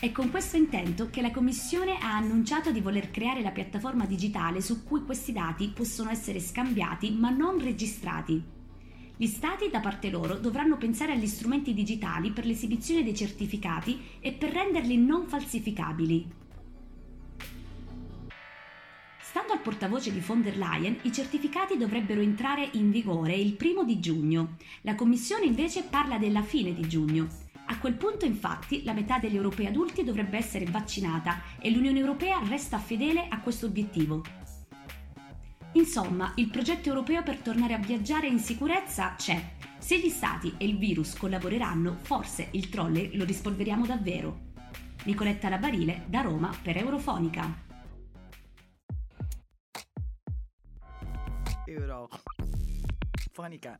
È 0.00 0.12
con 0.12 0.30
questo 0.30 0.56
intento 0.56 1.10
che 1.10 1.20
la 1.20 1.32
Commissione 1.32 1.98
ha 1.98 2.14
annunciato 2.16 2.70
di 2.70 2.80
voler 2.80 3.10
creare 3.10 3.42
la 3.42 3.50
piattaforma 3.50 4.06
digitale 4.06 4.60
su 4.60 4.84
cui 4.84 5.02
questi 5.04 5.32
dati 5.32 5.72
possono 5.74 6.10
essere 6.10 6.38
scambiati 6.38 7.10
ma 7.10 7.30
non 7.30 7.58
registrati. 7.58 8.40
Gli 9.16 9.26
Stati, 9.26 9.68
da 9.68 9.80
parte 9.80 10.10
loro, 10.10 10.36
dovranno 10.36 10.76
pensare 10.76 11.12
agli 11.12 11.26
strumenti 11.26 11.74
digitali 11.74 12.30
per 12.30 12.46
l'esibizione 12.46 13.02
dei 13.02 13.16
certificati 13.16 14.00
e 14.20 14.30
per 14.30 14.52
renderli 14.52 14.96
non 14.96 15.26
falsificabili. 15.26 16.46
Stando 19.28 19.52
al 19.52 19.60
portavoce 19.60 20.10
di 20.10 20.20
von 20.20 20.40
der 20.40 20.56
Leyen, 20.56 21.00
i 21.02 21.12
certificati 21.12 21.76
dovrebbero 21.76 22.22
entrare 22.22 22.66
in 22.72 22.90
vigore 22.90 23.34
il 23.34 23.52
primo 23.56 23.84
di 23.84 24.00
giugno. 24.00 24.56
La 24.80 24.94
Commissione 24.94 25.44
invece 25.44 25.82
parla 25.82 26.16
della 26.16 26.40
fine 26.40 26.72
di 26.72 26.88
giugno. 26.88 27.28
A 27.66 27.78
quel 27.78 27.92
punto, 27.92 28.24
infatti, 28.24 28.84
la 28.84 28.94
metà 28.94 29.18
degli 29.18 29.36
europei 29.36 29.66
adulti 29.66 30.02
dovrebbe 30.02 30.38
essere 30.38 30.64
vaccinata 30.64 31.42
e 31.60 31.70
l'Unione 31.70 31.98
Europea 31.98 32.40
resta 32.48 32.78
fedele 32.78 33.28
a 33.28 33.40
questo 33.40 33.66
obiettivo. 33.66 34.24
Insomma, 35.72 36.32
il 36.36 36.48
progetto 36.48 36.88
europeo 36.88 37.22
per 37.22 37.36
tornare 37.36 37.74
a 37.74 37.78
viaggiare 37.78 38.28
in 38.28 38.38
sicurezza 38.38 39.14
c'è. 39.14 39.56
Se 39.76 39.98
gli 39.98 40.08
Stati 40.08 40.54
e 40.56 40.64
il 40.64 40.78
virus 40.78 41.14
collaboreranno, 41.14 41.98
forse 42.00 42.48
il 42.52 42.70
trolley 42.70 43.14
lo 43.14 43.26
rispolveriamo 43.26 43.84
davvero. 43.84 44.46
Nicoletta 45.04 45.50
Labarile, 45.50 46.06
da 46.06 46.22
Roma 46.22 46.50
per 46.62 46.78
Eurofonica. 46.78 47.67
Fonica. 53.38 53.78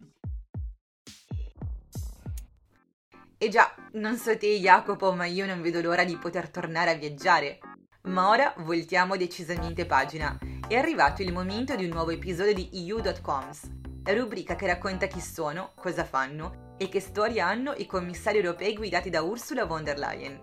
E 3.37 3.49
già, 3.49 3.75
non 3.95 4.17
so 4.17 4.39
te 4.39 4.57
Jacopo, 4.61 5.13
ma 5.13 5.27
io 5.27 5.47
non 5.47 5.63
vedo 5.63 5.81
l'ora 5.81 6.05
di 6.05 6.17
poter 6.17 6.49
tornare 6.49 6.93
a 6.93 6.95
viaggiare. 6.95 7.59
Ma 8.03 8.29
ora 8.29 8.55
voltiamo 8.59 9.17
decisamente 9.17 9.85
pagina. 9.85 10.39
È 10.69 10.77
arrivato 10.77 11.23
il 11.23 11.33
momento 11.33 11.75
di 11.75 11.85
un 11.87 11.91
nuovo 11.91 12.11
episodio 12.11 12.55
di 12.55 12.71
EU.coms, 12.73 13.69
la 14.05 14.15
rubrica 14.15 14.55
che 14.55 14.69
racconta 14.69 15.09
chi 15.09 15.21
sono, 15.21 15.73
cosa 15.75 16.05
fanno 16.05 16.77
e 16.79 16.89
che 16.89 17.01
storia 17.01 17.49
hanno 17.49 17.73
i 17.73 17.87
commissari 17.87 18.37
europei 18.37 18.75
guidati 18.75 19.11
da 19.11 19.23
Ursula 19.23 19.65
von 19.65 19.83
der 19.83 19.99
Leyen. 19.99 20.41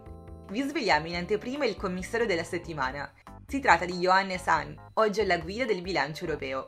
Vi 0.51 0.61
svegliamo 0.61 1.07
in 1.07 1.15
anteprima 1.15 1.63
il 1.63 1.77
commissario 1.77 2.27
della 2.27 2.43
settimana. 2.43 3.09
Si 3.47 3.61
tratta 3.61 3.85
di 3.85 3.93
Johannes 3.93 4.45
Hahn, 4.47 4.75
oggi 4.95 5.21
alla 5.21 5.37
guida 5.37 5.63
del 5.63 5.81
bilancio 5.81 6.25
europeo. 6.25 6.67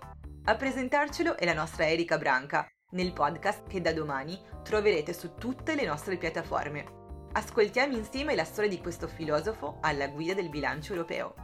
A 0.50 0.56
presentarcelo 0.56 1.36
è 1.36 1.44
la 1.44 1.54
nostra 1.54 1.90
Erika 1.90 2.18
Branca, 2.18 2.66
nel 2.92 3.12
podcast 3.12 3.68
che 3.68 3.82
da 3.82 3.92
domani 3.92 4.40
troverete 4.64 5.12
su 5.12 5.34
tutte 5.36 5.76
le 5.76 5.86
nostre 5.86 6.16
piattaforme. 6.16 6.86
Ascoltiamo 7.34 7.98
insieme 7.98 8.34
la 8.34 8.46
storia 8.46 8.70
di 8.70 8.80
questo 8.80 9.10
filosofo 9.10 9.80
alla 9.82 10.08
guida 10.08 10.34
del 10.34 10.48
bilancio 10.48 10.94
europeo. 10.94 11.36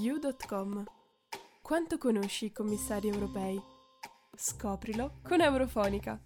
You.com 0.00 0.84
Quanto 1.60 1.98
conosci 1.98 2.46
i 2.46 2.52
commissari 2.52 3.08
europei? 3.08 3.60
Scoprilo 4.34 5.20
con 5.22 5.42
Eurofonica. 5.42 6.18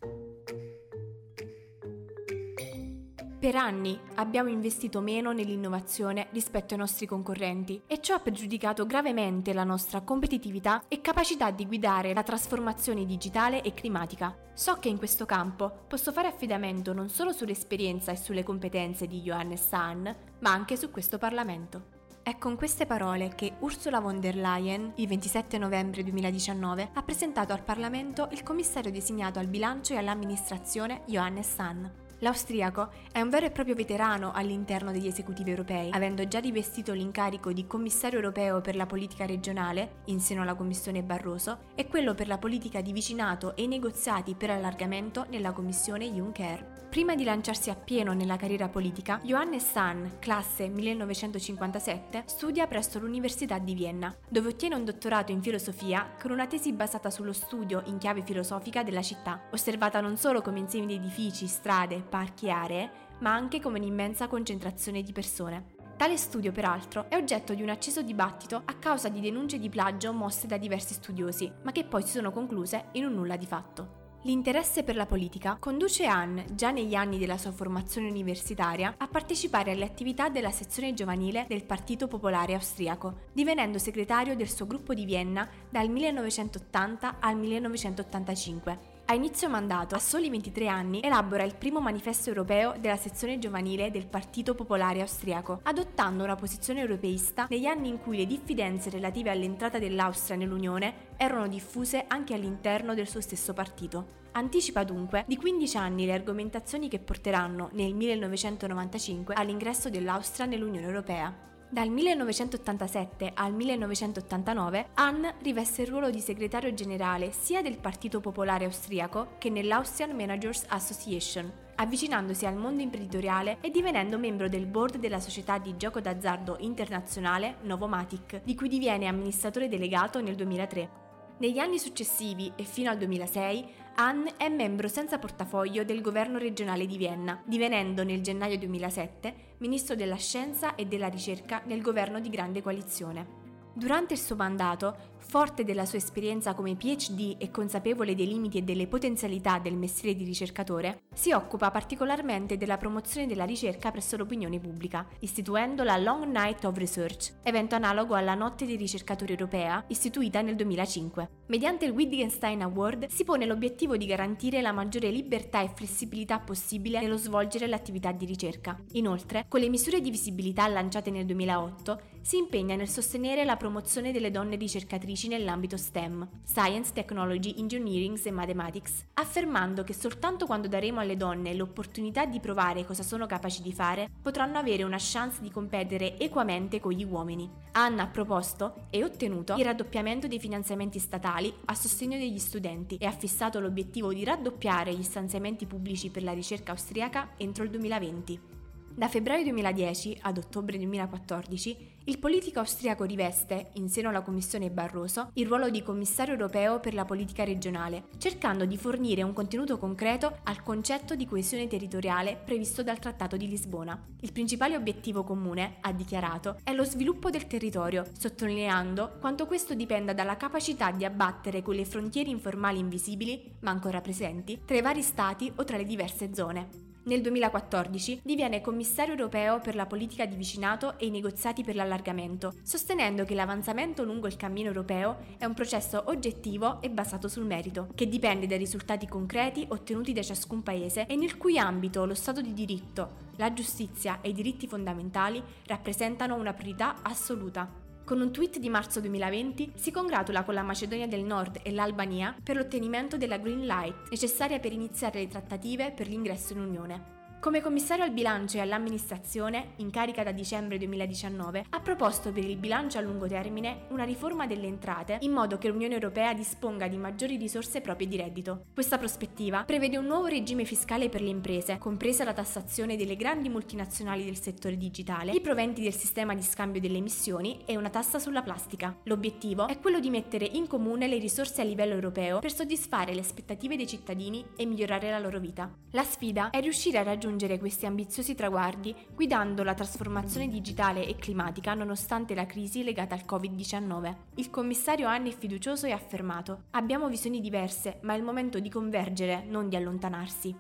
Per 3.39 3.55
anni 3.55 4.01
abbiamo 4.15 4.49
investito 4.49 5.03
meno 5.03 5.33
nell'innovazione 5.33 6.29
rispetto 6.31 6.73
ai 6.73 6.81
nostri 6.81 7.05
concorrenti 7.05 7.83
e 7.87 8.01
ciò 8.01 8.15
ha 8.15 8.21
pregiudicato 8.21 8.87
gravemente 8.87 9.53
la 9.53 9.63
nostra 9.63 10.01
competitività 10.01 10.85
e 10.89 11.03
capacità 11.03 11.51
di 11.51 11.67
guidare 11.67 12.15
la 12.15 12.23
trasformazione 12.23 13.05
digitale 13.05 13.61
e 13.61 13.75
climatica. 13.75 14.35
So 14.55 14.79
che 14.79 14.89
in 14.89 14.97
questo 14.97 15.27
campo 15.27 15.71
posso 15.87 16.13
fare 16.13 16.29
affidamento 16.29 16.95
non 16.95 17.11
solo 17.11 17.33
sull'esperienza 17.33 18.11
e 18.11 18.17
sulle 18.17 18.43
competenze 18.43 19.07
di 19.07 19.21
Johannes 19.21 19.71
Hahn, 19.71 20.17
ma 20.39 20.51
anche 20.51 20.79
su 20.79 20.91
questo 20.91 21.19
Parlamento. 21.19 21.95
È 22.23 22.39
con 22.39 22.57
queste 22.57 22.87
parole 22.87 23.35
che 23.37 23.53
Ursula 23.61 24.01
von 24.01 24.19
der 24.19 24.37
Leyen, 24.37 24.95
il 24.97 25.07
27 25.07 25.59
novembre 25.59 26.03
2019, 26.03 26.89
ha 26.95 27.03
presentato 27.03 27.53
al 27.53 27.63
Parlamento 27.63 28.29
il 28.33 28.43
commissario 28.43 28.91
designato 28.91 29.39
al 29.39 29.47
bilancio 29.47 29.93
e 29.93 29.99
all'amministrazione 29.99 31.03
Johannes 31.07 31.55
Hahn. 31.59 32.05
L'austriaco 32.21 32.93
è 33.13 33.21
un 33.21 33.29
vero 33.29 33.45
e 33.45 33.51
proprio 33.51 33.75
veterano 33.75 34.33
all'interno 34.33 34.91
degli 34.91 35.07
esecutivi 35.07 35.51
europei, 35.51 35.91
avendo 35.93 36.27
già 36.27 36.39
rivestito 36.39 36.95
l'incarico 36.95 37.53
di 37.53 37.67
commissario 37.67 38.19
europeo 38.19 38.63
per 38.63 38.75
la 38.75 38.87
politica 38.87 39.27
regionale, 39.27 39.97
in 40.07 40.21
seno 40.21 40.41
alla 40.41 40.55
Commissione 40.55 41.03
Barroso, 41.03 41.59
e 41.75 41.87
quello 41.87 42.15
per 42.15 42.27
la 42.27 42.39
politica 42.39 42.81
di 42.81 42.93
vicinato 42.93 43.55
e 43.55 43.65
i 43.65 43.69
negoziati 43.69 44.35
per 44.35 44.49
allargamento 44.49 45.27
nella 45.29 45.53
Commissione 45.53 46.11
Juncker. 46.11 46.77
Prima 46.89 47.15
di 47.15 47.25
lanciarsi 47.25 47.69
appieno 47.69 48.15
nella 48.15 48.37
carriera 48.37 48.69
politica, 48.69 49.21
Johannes 49.23 49.75
Hahn, 49.75 50.13
classe 50.19 50.69
1957, 50.69 52.23
studia 52.25 52.67
presso 52.67 52.99
l'Università 52.99 53.59
di 53.59 53.75
Vienna, 53.75 54.15
dove 54.27 54.49
ottiene 54.49 54.77
un 54.77 54.85
dottorato 54.85 55.31
in 55.31 55.43
filosofia 55.43 56.15
con 56.19 56.31
una 56.31 56.47
tesi 56.47 56.73
basata 56.73 57.11
sullo 57.11 57.35
studio 57.35 57.83
in 57.87 57.99
chiave 57.99 58.23
filosofica 58.23 58.83
della 58.83 59.03
città, 59.03 59.43
osservata 59.51 60.01
non 60.01 60.17
solo 60.17 60.41
come 60.41 60.61
insieme 60.61 60.87
di 60.87 60.95
edifici, 60.95 61.47
strade, 61.47 62.05
parchi 62.07 62.47
e 62.47 62.51
aree, 62.51 62.91
ma 63.21 63.33
anche 63.33 63.61
come 63.61 63.79
un'immensa 63.79 64.29
concentrazione 64.29 65.03
di 65.03 65.13
persone. 65.13 65.75
Tale 65.97 66.17
studio, 66.17 66.53
peraltro, 66.53 67.09
è 67.09 67.17
oggetto 67.17 67.55
di 67.55 67.63
un 67.63 67.71
acceso 67.71 68.03
dibattito 68.03 68.61
a 68.65 68.75
causa 68.75 69.09
di 69.09 69.21
denunce 69.21 69.59
di 69.59 69.71
plagio 69.71 70.13
mosse 70.13 70.47
da 70.47 70.59
diversi 70.59 70.93
studiosi, 70.93 71.51
ma 71.63 71.73
che 71.73 71.85
poi 71.85 72.03
si 72.03 72.11
sono 72.11 72.33
concluse 72.33 72.89
in 72.93 73.07
un 73.07 73.15
nulla 73.15 73.37
di 73.37 73.47
fatto. 73.47 74.05
L'interesse 74.27 74.83
per 74.83 74.97
la 74.97 75.07
politica 75.07 75.57
conduce 75.59 76.05
Anne, 76.05 76.47
già 76.53 76.73
negli 76.73 76.95
anni 76.95 77.17
della 77.17 77.39
sua 77.39 77.53
formazione 77.53 78.11
universitaria, 78.11 78.97
a 78.99 79.07
partecipare 79.07 79.71
alle 79.71 79.85
attività 79.85 80.29
della 80.29 80.51
sezione 80.51 80.95
giovanile 80.95 81.47
del 81.49 81.65
Partito 81.65 82.09
Popolare 82.09 82.55
Austriaco, 82.55 83.29
divenendo 83.33 83.79
segretario 83.79 84.35
del 84.35 84.51
suo 84.51 84.67
gruppo 84.67 84.95
di 84.95 85.05
Vienna 85.05 85.49
dal 85.71 85.89
1980 85.89 87.19
al 87.21 87.37
1985. 87.37 88.96
A 89.09 89.15
inizio 89.15 89.49
mandato, 89.49 89.95
a 89.95 90.01
soli 90.01 90.29
23 90.29 90.67
anni, 90.67 91.01
elabora 91.01 91.45
il 91.45 91.55
primo 91.55 91.79
manifesto 91.79 92.29
europeo 92.29 92.75
della 92.81 92.97
sezione 92.97 93.39
giovanile 93.39 93.93
del 93.93 94.09
Partito 94.09 94.57
Popolare 94.57 95.01
Austriaco, 95.01 95.61
adottando 95.63 96.25
una 96.25 96.35
posizione 96.35 96.81
europeista 96.81 97.47
negli 97.49 97.67
anni 97.67 97.87
in 97.87 98.01
cui 98.01 98.17
le 98.17 98.27
diffidenze 98.27 98.91
relative 98.91 99.31
all'entrata 99.31 99.79
dell'Austria 99.79 100.37
nell'Unione 100.37 101.13
erano 101.17 101.47
diffuse 101.47 102.05
anche 102.09 102.35
all'interno 102.35 102.95
del 102.95 103.07
suo 103.07 103.21
stesso 103.21 103.53
partito. 103.53 104.25
Anticipa 104.33 104.83
dunque 104.83 105.23
di 105.29 105.37
15 105.37 105.77
anni 105.77 106.05
le 106.05 106.13
argomentazioni 106.13 106.89
che 106.89 106.99
porteranno 106.99 107.71
nel 107.75 107.95
1995 107.95 109.37
all'ingresso 109.37 109.89
dell'Austria 109.89 110.47
nell'Unione 110.47 110.85
Europea. 110.85 111.47
Dal 111.69 111.89
1987 111.89 113.33
al 113.35 113.53
1989 113.53 114.87
Ann 114.95 115.27
riveste 115.43 115.83
il 115.83 115.89
ruolo 115.89 116.11
di 116.11 116.21
segretario 116.21 116.73
generale 116.73 117.33
sia 117.33 117.61
del 117.61 117.79
Partito 117.79 118.21
Popolare 118.21 118.67
Austriaco 118.67 119.35
che 119.39 119.51
nell'Austrian 119.51 120.15
Managers 120.15 120.65
Association, 120.69 121.53
avvicinandosi 121.75 122.47
al 122.47 122.55
mondo 122.55 122.83
imprenditoriale 122.83 123.59
e 123.61 123.71
divenendo 123.71 124.17
membro 124.17 124.49
del 124.49 124.67
board 124.67 124.99
della 124.99 125.19
società 125.19 125.59
di 125.59 125.77
gioco 125.77 126.01
d'azzardo 126.01 126.59
internazionale 126.61 127.57
Novomatic, 127.63 128.43
di 128.45 128.55
cui 128.55 128.69
diviene 128.69 129.09
amministratore 129.09 129.69
delegato 129.69 130.21
nel 130.21 130.37
2003. 130.37 131.05
Negli 131.39 131.59
anni 131.59 131.81
successivi 131.81 132.51
e 132.55 132.63
fino 132.63 132.91
al 132.91 132.97
2006 132.97 133.69
Ann 133.99 134.27
è 134.37 134.51
membro 134.51 134.89
senza 134.89 135.19
portafoglio 135.19 135.83
del 135.83 136.03
governo 136.03 136.37
regionale 136.37 136.85
di 136.85 136.99
Vienna, 136.99 137.41
divenendo 137.47 138.05
nel 138.05 138.21
gennaio 138.21 138.59
2007 138.59 139.55
ministro 139.59 139.95
della 139.95 140.17
scienza 140.17 140.75
e 140.75 140.85
della 140.85 141.09
ricerca 141.09 141.63
nel 141.65 141.81
governo 141.81 142.21
di 142.21 142.29
grande 142.29 142.61
coalizione. 142.61 143.27
Durante 143.73 144.13
il 144.13 144.21
suo 144.21 144.37
mandato, 144.37 145.15
forte 145.29 145.65
della 145.65 145.85
sua 145.85 145.99
esperienza 145.99 146.55
come 146.55 146.77
PhD 146.77 147.35
e 147.39 147.51
consapevole 147.51 148.15
dei 148.15 148.29
limiti 148.29 148.59
e 148.59 148.63
delle 148.63 148.87
potenzialità 148.87 149.59
del 149.59 149.75
mestiere 149.75 150.17
di 150.17 150.25
ricercatore, 150.25 151.03
si 151.13 151.33
occupa 151.33 151.73
particolarmente 151.73 152.57
della 152.57 152.77
promozione 152.77 153.27
della 153.27 153.45
ricerca 153.45 153.91
presso 153.91 154.17
l'opinione 154.17 154.61
pubblica, 154.61 155.07
istituendo 155.21 155.83
la 155.83 155.97
Long 155.97 156.27
Night 156.27 156.65
of 156.65 156.77
Research, 156.77 157.35
evento 157.43 157.75
analogo 157.75 158.15
alla 158.15 158.35
Notte 158.35 158.67
dei 158.67 158.77
ricercatori 158.77 159.33
europea, 159.33 159.85
istituita 159.89 160.43
nel 160.43 160.55
2005. 160.55 161.29
Mediante 161.47 161.87
il 161.87 161.91
Wittgenstein 161.91 162.63
Award 162.63 163.09
si 163.09 163.25
pone 163.25 163.47
l'obiettivo 163.47 163.97
di 163.97 164.07
garantire 164.07 164.61
la 164.61 164.73
maggiore 164.73 165.11
libertà 165.11 165.61
e 165.61 165.73
flessibilità 165.75 166.39
possibile 166.39 167.01
nello 167.01 167.17
svolgere 167.17 167.67
l'attività 167.67 168.13
di 168.13 168.27
ricerca. 168.27 168.79
Inoltre, 168.93 169.45
con 169.49 169.61
le 169.61 169.69
misure 169.69 170.01
di 170.01 170.11
visibilità 170.11 170.69
lanciate 170.69 171.11
nel 171.11 171.27
2008, 171.27 172.01
si 172.21 172.39
impegna 172.39 172.75
nel 172.75 172.89
sostenere 172.89 173.45
la 173.45 173.57
promozione 173.57 174.13
delle 174.13 174.31
donne 174.31 174.57
ricercatrici 174.57 175.16
nell'ambito 175.25 175.79
STEM, 175.79 176.29
Science, 176.45 176.93
Technology, 176.93 177.55
Engineering 177.57 178.21
e 178.23 178.31
Mathematics, 178.31 179.07
affermando 179.15 179.83
che 179.83 179.95
soltanto 179.95 180.45
quando 180.45 180.69
daremo 180.69 181.01
alle 181.01 181.17
donne 181.17 181.55
l'opportunità 181.55 182.27
di 182.27 182.41
provare 182.41 182.85
cosa 182.85 183.03
sono 183.03 183.25
capaci 183.27 183.63
di 183.63 183.73
fare, 183.73 184.11
potranno 184.21 184.59
avere 184.59 184.83
una 184.83 184.99
chance 185.01 185.41
di 185.41 185.51
competere 185.51 186.19
equamente 186.19 186.79
con 186.79 186.93
gli 186.93 187.05
uomini. 187.05 187.51
Anna 187.73 188.03
ha 188.03 188.09
proposto 188.09 188.89
e 188.91 189.03
ottenuto 189.03 189.55
il 189.55 189.65
raddoppiamento 189.65 190.27
dei 190.27 190.39
finanziamenti 190.39 190.99
statali 190.99 191.53
a 191.65 191.75
sostegno 191.75 192.19
degli 192.19 192.39
studenti 192.39 192.97
e 192.97 193.07
ha 193.07 193.13
fissato 193.13 193.59
l'obiettivo 193.59 194.13
di 194.13 194.25
raddoppiare 194.25 194.95
gli 194.95 195.03
stanziamenti 195.03 195.65
pubblici 195.65 196.11
per 196.11 196.23
la 196.23 196.33
ricerca 196.33 196.73
austriaca 196.73 197.31
entro 197.39 197.65
il 197.65 197.71
2020. 197.71 198.56
Da 198.99 199.09
febbraio 199.09 199.43
2010 199.43 200.21
ad 200.23 200.39
ottobre 200.39 200.79
2014 200.79 201.95
il 202.05 202.19
politico 202.19 202.61
austriaco 202.61 203.05
riveste, 203.05 203.73
in 203.75 203.91
seno 203.91 204.09
alla 204.09 204.23
Commissione 204.23 204.71
Barroso, 204.71 205.33
il 205.35 205.47
ruolo 205.47 205.69
di 205.69 205.83
commissario 205.83 206.33
europeo 206.33 206.81
per 206.81 206.95
la 206.95 207.05
politica 207.05 207.45
regionale, 207.45 208.05
cercando 208.17 208.65
di 208.65 208.79
fornire 208.79 209.23
un 209.23 209.35
contenuto 209.35 209.77
concreto 209.77 210.39
al 210.45 210.63
concetto 210.63 211.15
di 211.15 211.27
coesione 211.27 211.67
territoriale 211.67 212.41
previsto 212.43 212.83
dal 212.83 212.99
Trattato 212.99 213.37
di 213.37 213.49
Lisbona. 213.49 214.03
Il 214.21 214.33
principale 214.33 214.77
obiettivo 214.77 215.25
comune, 215.25 215.77
ha 215.83 215.93
dichiarato, 215.93 216.57
è 216.65 216.73
lo 216.73 216.85
sviluppo 216.85 217.29
del 217.29 217.47
territorio, 217.47 218.07
sottolineando 218.17 219.19
quanto 219.21 219.45
questo 219.45 219.75
dipenda 219.75 220.15
dalla 220.15 220.39
capacità 220.39 220.91
di 220.91 221.05
abbattere 221.05 221.61
quelle 221.61 221.85
frontiere 221.85 222.31
informali 222.31 222.79
invisibili, 222.79 223.57
ma 223.61 223.73
ancora 223.73 224.01
presenti, 224.01 224.63
tra 224.65 224.75
i 224.75 224.81
vari 224.81 225.03
stati 225.03 225.53
o 225.55 225.65
tra 225.65 225.77
le 225.77 225.85
diverse 225.85 226.33
zone. 226.33 226.86
Nel 227.07 227.21
2014 227.21 228.23
diviene 228.25 228.61
commissario 228.61 229.15
europeo 229.15 229.61
per 229.61 229.77
la 229.77 229.87
politica 229.87 230.27
di 230.27 230.35
vicinato 230.35 230.99
e 230.99 231.07
i 231.07 231.11
negoziati 231.11 231.63
per 231.63 231.77
l'allargamento, 231.77 232.55
sostenendo 232.63 233.25
che 233.25 233.37
l'avanzamento 233.37 234.03
lungo 234.03 234.27
il 234.27 234.35
cammino 234.35 234.67
europeo 234.67 235.19
è 235.39 235.45
un 235.45 235.55
processo 235.55 236.03
oggettivo 236.07 236.83
e 236.83 236.91
basato 236.91 237.29
sul 237.29 237.45
merito, 237.45 237.87
che 237.95 238.09
dipende 238.09 238.49
dai 238.49 238.59
risultati 238.59 239.07
concreti 239.07 239.65
ottenuti 239.69 240.13
da 240.13 240.23
ciascun 240.23 240.65
paese 240.65 241.07
e 241.07 241.15
nel 241.15 241.37
cui 241.37 241.59
ambito 241.59 242.05
lo 242.07 242.15
Stato 242.15 242.41
di 242.41 242.53
diritto, 242.53 243.31
la 243.37 243.53
giustizia 243.53 244.21
e 244.21 244.31
i 244.31 244.33
diritti 244.33 244.67
fondamentali 244.67 245.41
rappresentano 245.67 246.35
una 246.35 246.55
priorità 246.55 246.97
assoluta. 247.03 247.86
Con 248.07 248.21
un 248.21 248.31
tweet 248.31 248.61
di 248.61 248.69
marzo 248.69 249.01
2020 249.01 249.73
si 249.75 249.91
congratula 249.91 250.45
con 250.45 250.55
la 250.55 250.63
Macedonia 250.63 251.09
del 251.09 251.25
Nord 251.25 251.59
e 251.65 251.73
l'Albania 251.73 252.37
per 252.41 252.55
l'ottenimento 252.55 253.17
della 253.17 253.37
Green 253.37 253.67
Light 253.67 254.11
necessaria 254.11 254.61
per 254.61 254.73
iniziare 254.73 255.19
le 255.19 255.27
trattative 255.27 255.91
per 255.91 256.07
l'ingresso 256.07 256.53
in 256.53 256.61
Unione. 256.61 257.16
Come 257.39 257.61
commissario 257.61 258.03
al 258.03 258.11
bilancio 258.11 258.57
e 258.57 258.61
all'amministrazione, 258.61 259.75
in 259.77 259.91
carica 259.91 260.25
da 260.25 260.33
dicembre 260.33 260.79
2019, 260.79 261.67
ha 261.71 261.81
proposto 261.81 262.33
per 262.33 262.43
il 262.43 262.57
bilancio 262.57 262.99
a 262.99 263.03
lungo 263.03 263.29
termine 263.29 263.83
una 263.91 264.03
riforma 264.03 264.47
delle 264.47 264.67
entrate 264.67 265.19
in 265.21 265.31
modo 265.31 265.57
che 265.57 265.69
l'Unione 265.69 265.95
Europea 265.95 266.35
disponga 266.35 266.89
di 266.89 266.97
maggiori 266.97 267.37
risorse 267.37 267.81
proprie 267.83 268.09
di 268.09 268.17
reddito. 268.17 268.65
Questa 268.75 268.99
prospettiva 268.99 269.63
prevede 269.63 269.97
un 269.97 270.07
nuovo 270.07 270.27
regime 270.27 270.65
fiscale 270.65 271.09
per 271.09 271.21
le 271.21 271.29
imprese, 271.29 271.79
compresa 271.79 272.25
la 272.25 272.33
tassazione 272.33 272.97
delle 272.97 273.15
grandi 273.15 273.49
multinazionali 273.49 274.25
del 274.25 274.41
settore 274.41 274.77
digitale, 274.77 275.31
i 275.31 275.41
proventi 275.41 275.83
del 275.83 275.95
sistema 275.95 276.35
di 276.35 276.43
scambio 276.43 276.81
delle 276.81 276.99
emissioni 276.99 277.63
e 277.65 277.77
una 277.77 277.91
tassa 277.91 278.19
sulla 278.19 278.43
plastica. 278.43 278.97
L'obiettivo 279.05 279.69
è 279.69 279.79
quello 279.79 280.01
di 280.01 280.11
mettere 280.11 280.47
in 280.47 280.67
comune 280.67 281.07
le 281.07 281.19
risorse 281.19 281.61
a 281.61 281.65
livello 281.65 281.95
europeo 281.95 282.41
per 282.41 282.53
soddisfare 282.53 283.15
le 283.15 283.21
aspettative 283.21 283.77
dei 283.77 283.87
cittadini 283.87 284.45
e 284.57 284.67
migliorare 284.67 285.11
la 285.11 285.21
loro 285.21 285.39
vita. 285.39 285.71
La 285.93 286.03
sfida 286.03 286.51
è 286.51 286.61
riuscire 286.61 286.99
a 286.99 287.03
raggiungere 287.03 287.26
raggiungere 287.27 287.59
questi 287.59 287.87
ambiziosi 287.87 288.37
traguardi 288.37 288.95
guidando 289.13 289.65
la 289.65 289.75
trasformazione 289.75 290.49
digitale 290.49 291.05
e 291.07 291.17
climatica 291.17 291.75
nonostante 291.75 292.35
la 292.35 292.47
crisi 292.47 292.85
legata 292.85 293.17
al 293.17 293.25
Covid-19. 293.27 294.15
Il 294.37 294.51
commissario 294.51 295.09
Anni 295.09 295.33
è 295.33 295.37
fiducioso 295.37 295.87
e 295.87 295.93
affermato: 295.93 296.67
Abbiamo 296.71 297.09
visioni 297.09 297.41
diverse, 297.41 297.99
ma 298.03 298.15
è 298.15 298.17
il 298.17 298.23
momento 298.23 298.61
di 298.61 298.71
convergere, 298.71 299.45
non 299.45 299.69
di 299.69 299.75
allontanarsi. 299.75 300.55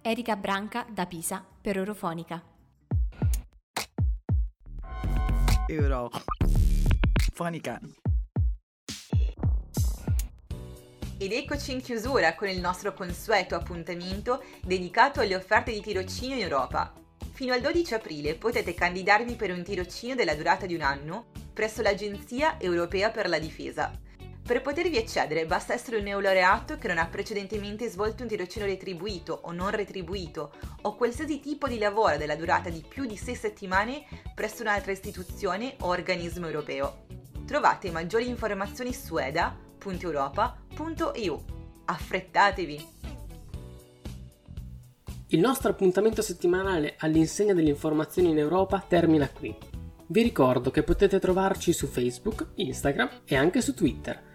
Erika 0.00 0.36
Branca 0.36 0.86
da 0.88 1.06
Pisa 1.06 1.44
per 1.60 1.78
Eurofonica. 1.78 2.40
Eurofonica. 5.66 7.80
Ed 11.16 11.30
eccoci 11.32 11.70
in 11.70 11.80
chiusura 11.80 12.34
con 12.34 12.48
il 12.48 12.58
nostro 12.58 12.92
consueto 12.92 13.54
appuntamento 13.54 14.42
dedicato 14.64 15.20
alle 15.20 15.36
offerte 15.36 15.70
di 15.70 15.80
tirocinio 15.80 16.34
in 16.34 16.42
Europa. 16.42 16.92
Fino 17.32 17.52
al 17.52 17.60
12 17.60 17.94
aprile 17.94 18.34
potete 18.34 18.74
candidarvi 18.74 19.34
per 19.36 19.52
un 19.52 19.62
tirocinio 19.62 20.16
della 20.16 20.34
durata 20.34 20.66
di 20.66 20.74
un 20.74 20.82
anno 20.82 21.26
presso 21.52 21.82
l'Agenzia 21.82 22.60
Europea 22.60 23.10
per 23.10 23.28
la 23.28 23.38
Difesa. 23.38 23.96
Per 24.44 24.60
potervi 24.60 24.96
accedere 24.98 25.46
basta 25.46 25.72
essere 25.72 25.98
un 25.98 26.02
neolaureato 26.02 26.78
che 26.78 26.88
non 26.88 26.98
ha 26.98 27.06
precedentemente 27.06 27.88
svolto 27.88 28.22
un 28.22 28.28
tirocinio 28.28 28.66
retribuito 28.66 29.38
o 29.44 29.52
non 29.52 29.70
retribuito 29.70 30.52
o 30.82 30.96
qualsiasi 30.96 31.38
tipo 31.38 31.68
di 31.68 31.78
lavoro 31.78 32.16
della 32.16 32.36
durata 32.36 32.70
di 32.70 32.84
più 32.86 33.06
di 33.06 33.16
6 33.16 33.36
settimane 33.36 34.04
presso 34.34 34.62
un'altra 34.62 34.90
istituzione 34.90 35.76
o 35.80 35.86
organismo 35.86 36.46
europeo. 36.46 37.06
Trovate 37.46 37.92
maggiori 37.92 38.28
informazioni 38.28 38.92
su 38.92 39.16
eda.europa.eu. 39.90 41.42
Affrettatevi! 41.86 42.92
Il 45.28 45.40
nostro 45.40 45.70
appuntamento 45.70 46.22
settimanale 46.22 46.94
all'insegna 46.98 47.54
delle 47.54 47.70
informazioni 47.70 48.30
in 48.30 48.38
Europa 48.38 48.84
termina 48.86 49.28
qui. 49.28 49.54
Vi 50.06 50.22
ricordo 50.22 50.70
che 50.70 50.82
potete 50.82 51.18
trovarci 51.18 51.72
su 51.72 51.86
Facebook, 51.86 52.50
Instagram 52.56 53.22
e 53.24 53.34
anche 53.34 53.60
su 53.60 53.74
Twitter. 53.74 54.32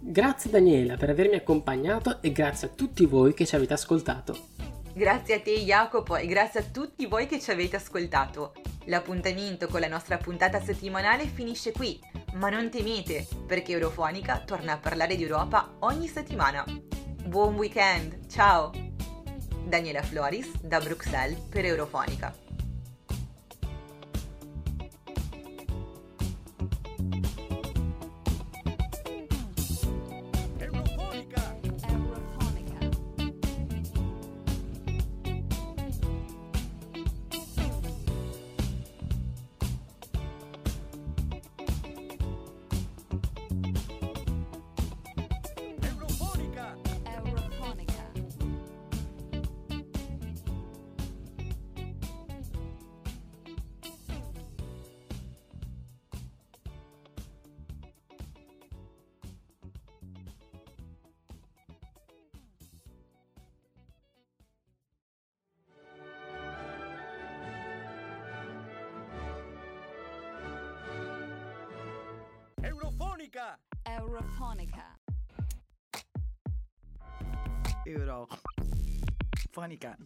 Grazie 0.00 0.50
Daniela 0.50 0.96
per 0.96 1.10
avermi 1.10 1.34
accompagnato 1.34 2.22
e 2.22 2.30
grazie 2.30 2.68
a 2.68 2.70
tutti 2.70 3.04
voi 3.04 3.34
che 3.34 3.46
ci 3.46 3.56
avete 3.56 3.72
ascoltato. 3.72 4.67
Grazie 4.98 5.36
a 5.36 5.40
te 5.40 5.52
Jacopo 5.52 6.16
e 6.16 6.26
grazie 6.26 6.58
a 6.58 6.64
tutti 6.64 7.06
voi 7.06 7.28
che 7.28 7.38
ci 7.38 7.52
avete 7.52 7.76
ascoltato. 7.76 8.52
L'appuntamento 8.86 9.68
con 9.68 9.78
la 9.78 9.86
nostra 9.86 10.16
puntata 10.16 10.60
settimanale 10.60 11.28
finisce 11.28 11.70
qui, 11.70 12.00
ma 12.32 12.50
non 12.50 12.68
temete 12.68 13.24
perché 13.46 13.70
Eurofonica 13.70 14.40
torna 14.40 14.72
a 14.72 14.78
parlare 14.78 15.14
di 15.14 15.22
Europa 15.22 15.76
ogni 15.80 16.08
settimana. 16.08 16.64
Buon 17.24 17.54
weekend, 17.54 18.26
ciao! 18.28 18.72
Daniela 19.64 20.02
Floris 20.02 20.60
da 20.62 20.80
Bruxelles 20.80 21.38
per 21.48 21.64
Eurofonica. 21.64 22.47
Eurofonica! 73.28 73.58
Eurofonica. 73.84 74.96
Eurofonica. 77.86 79.96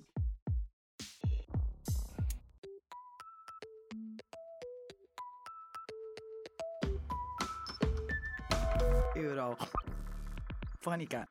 Eurofonica. 9.14 11.28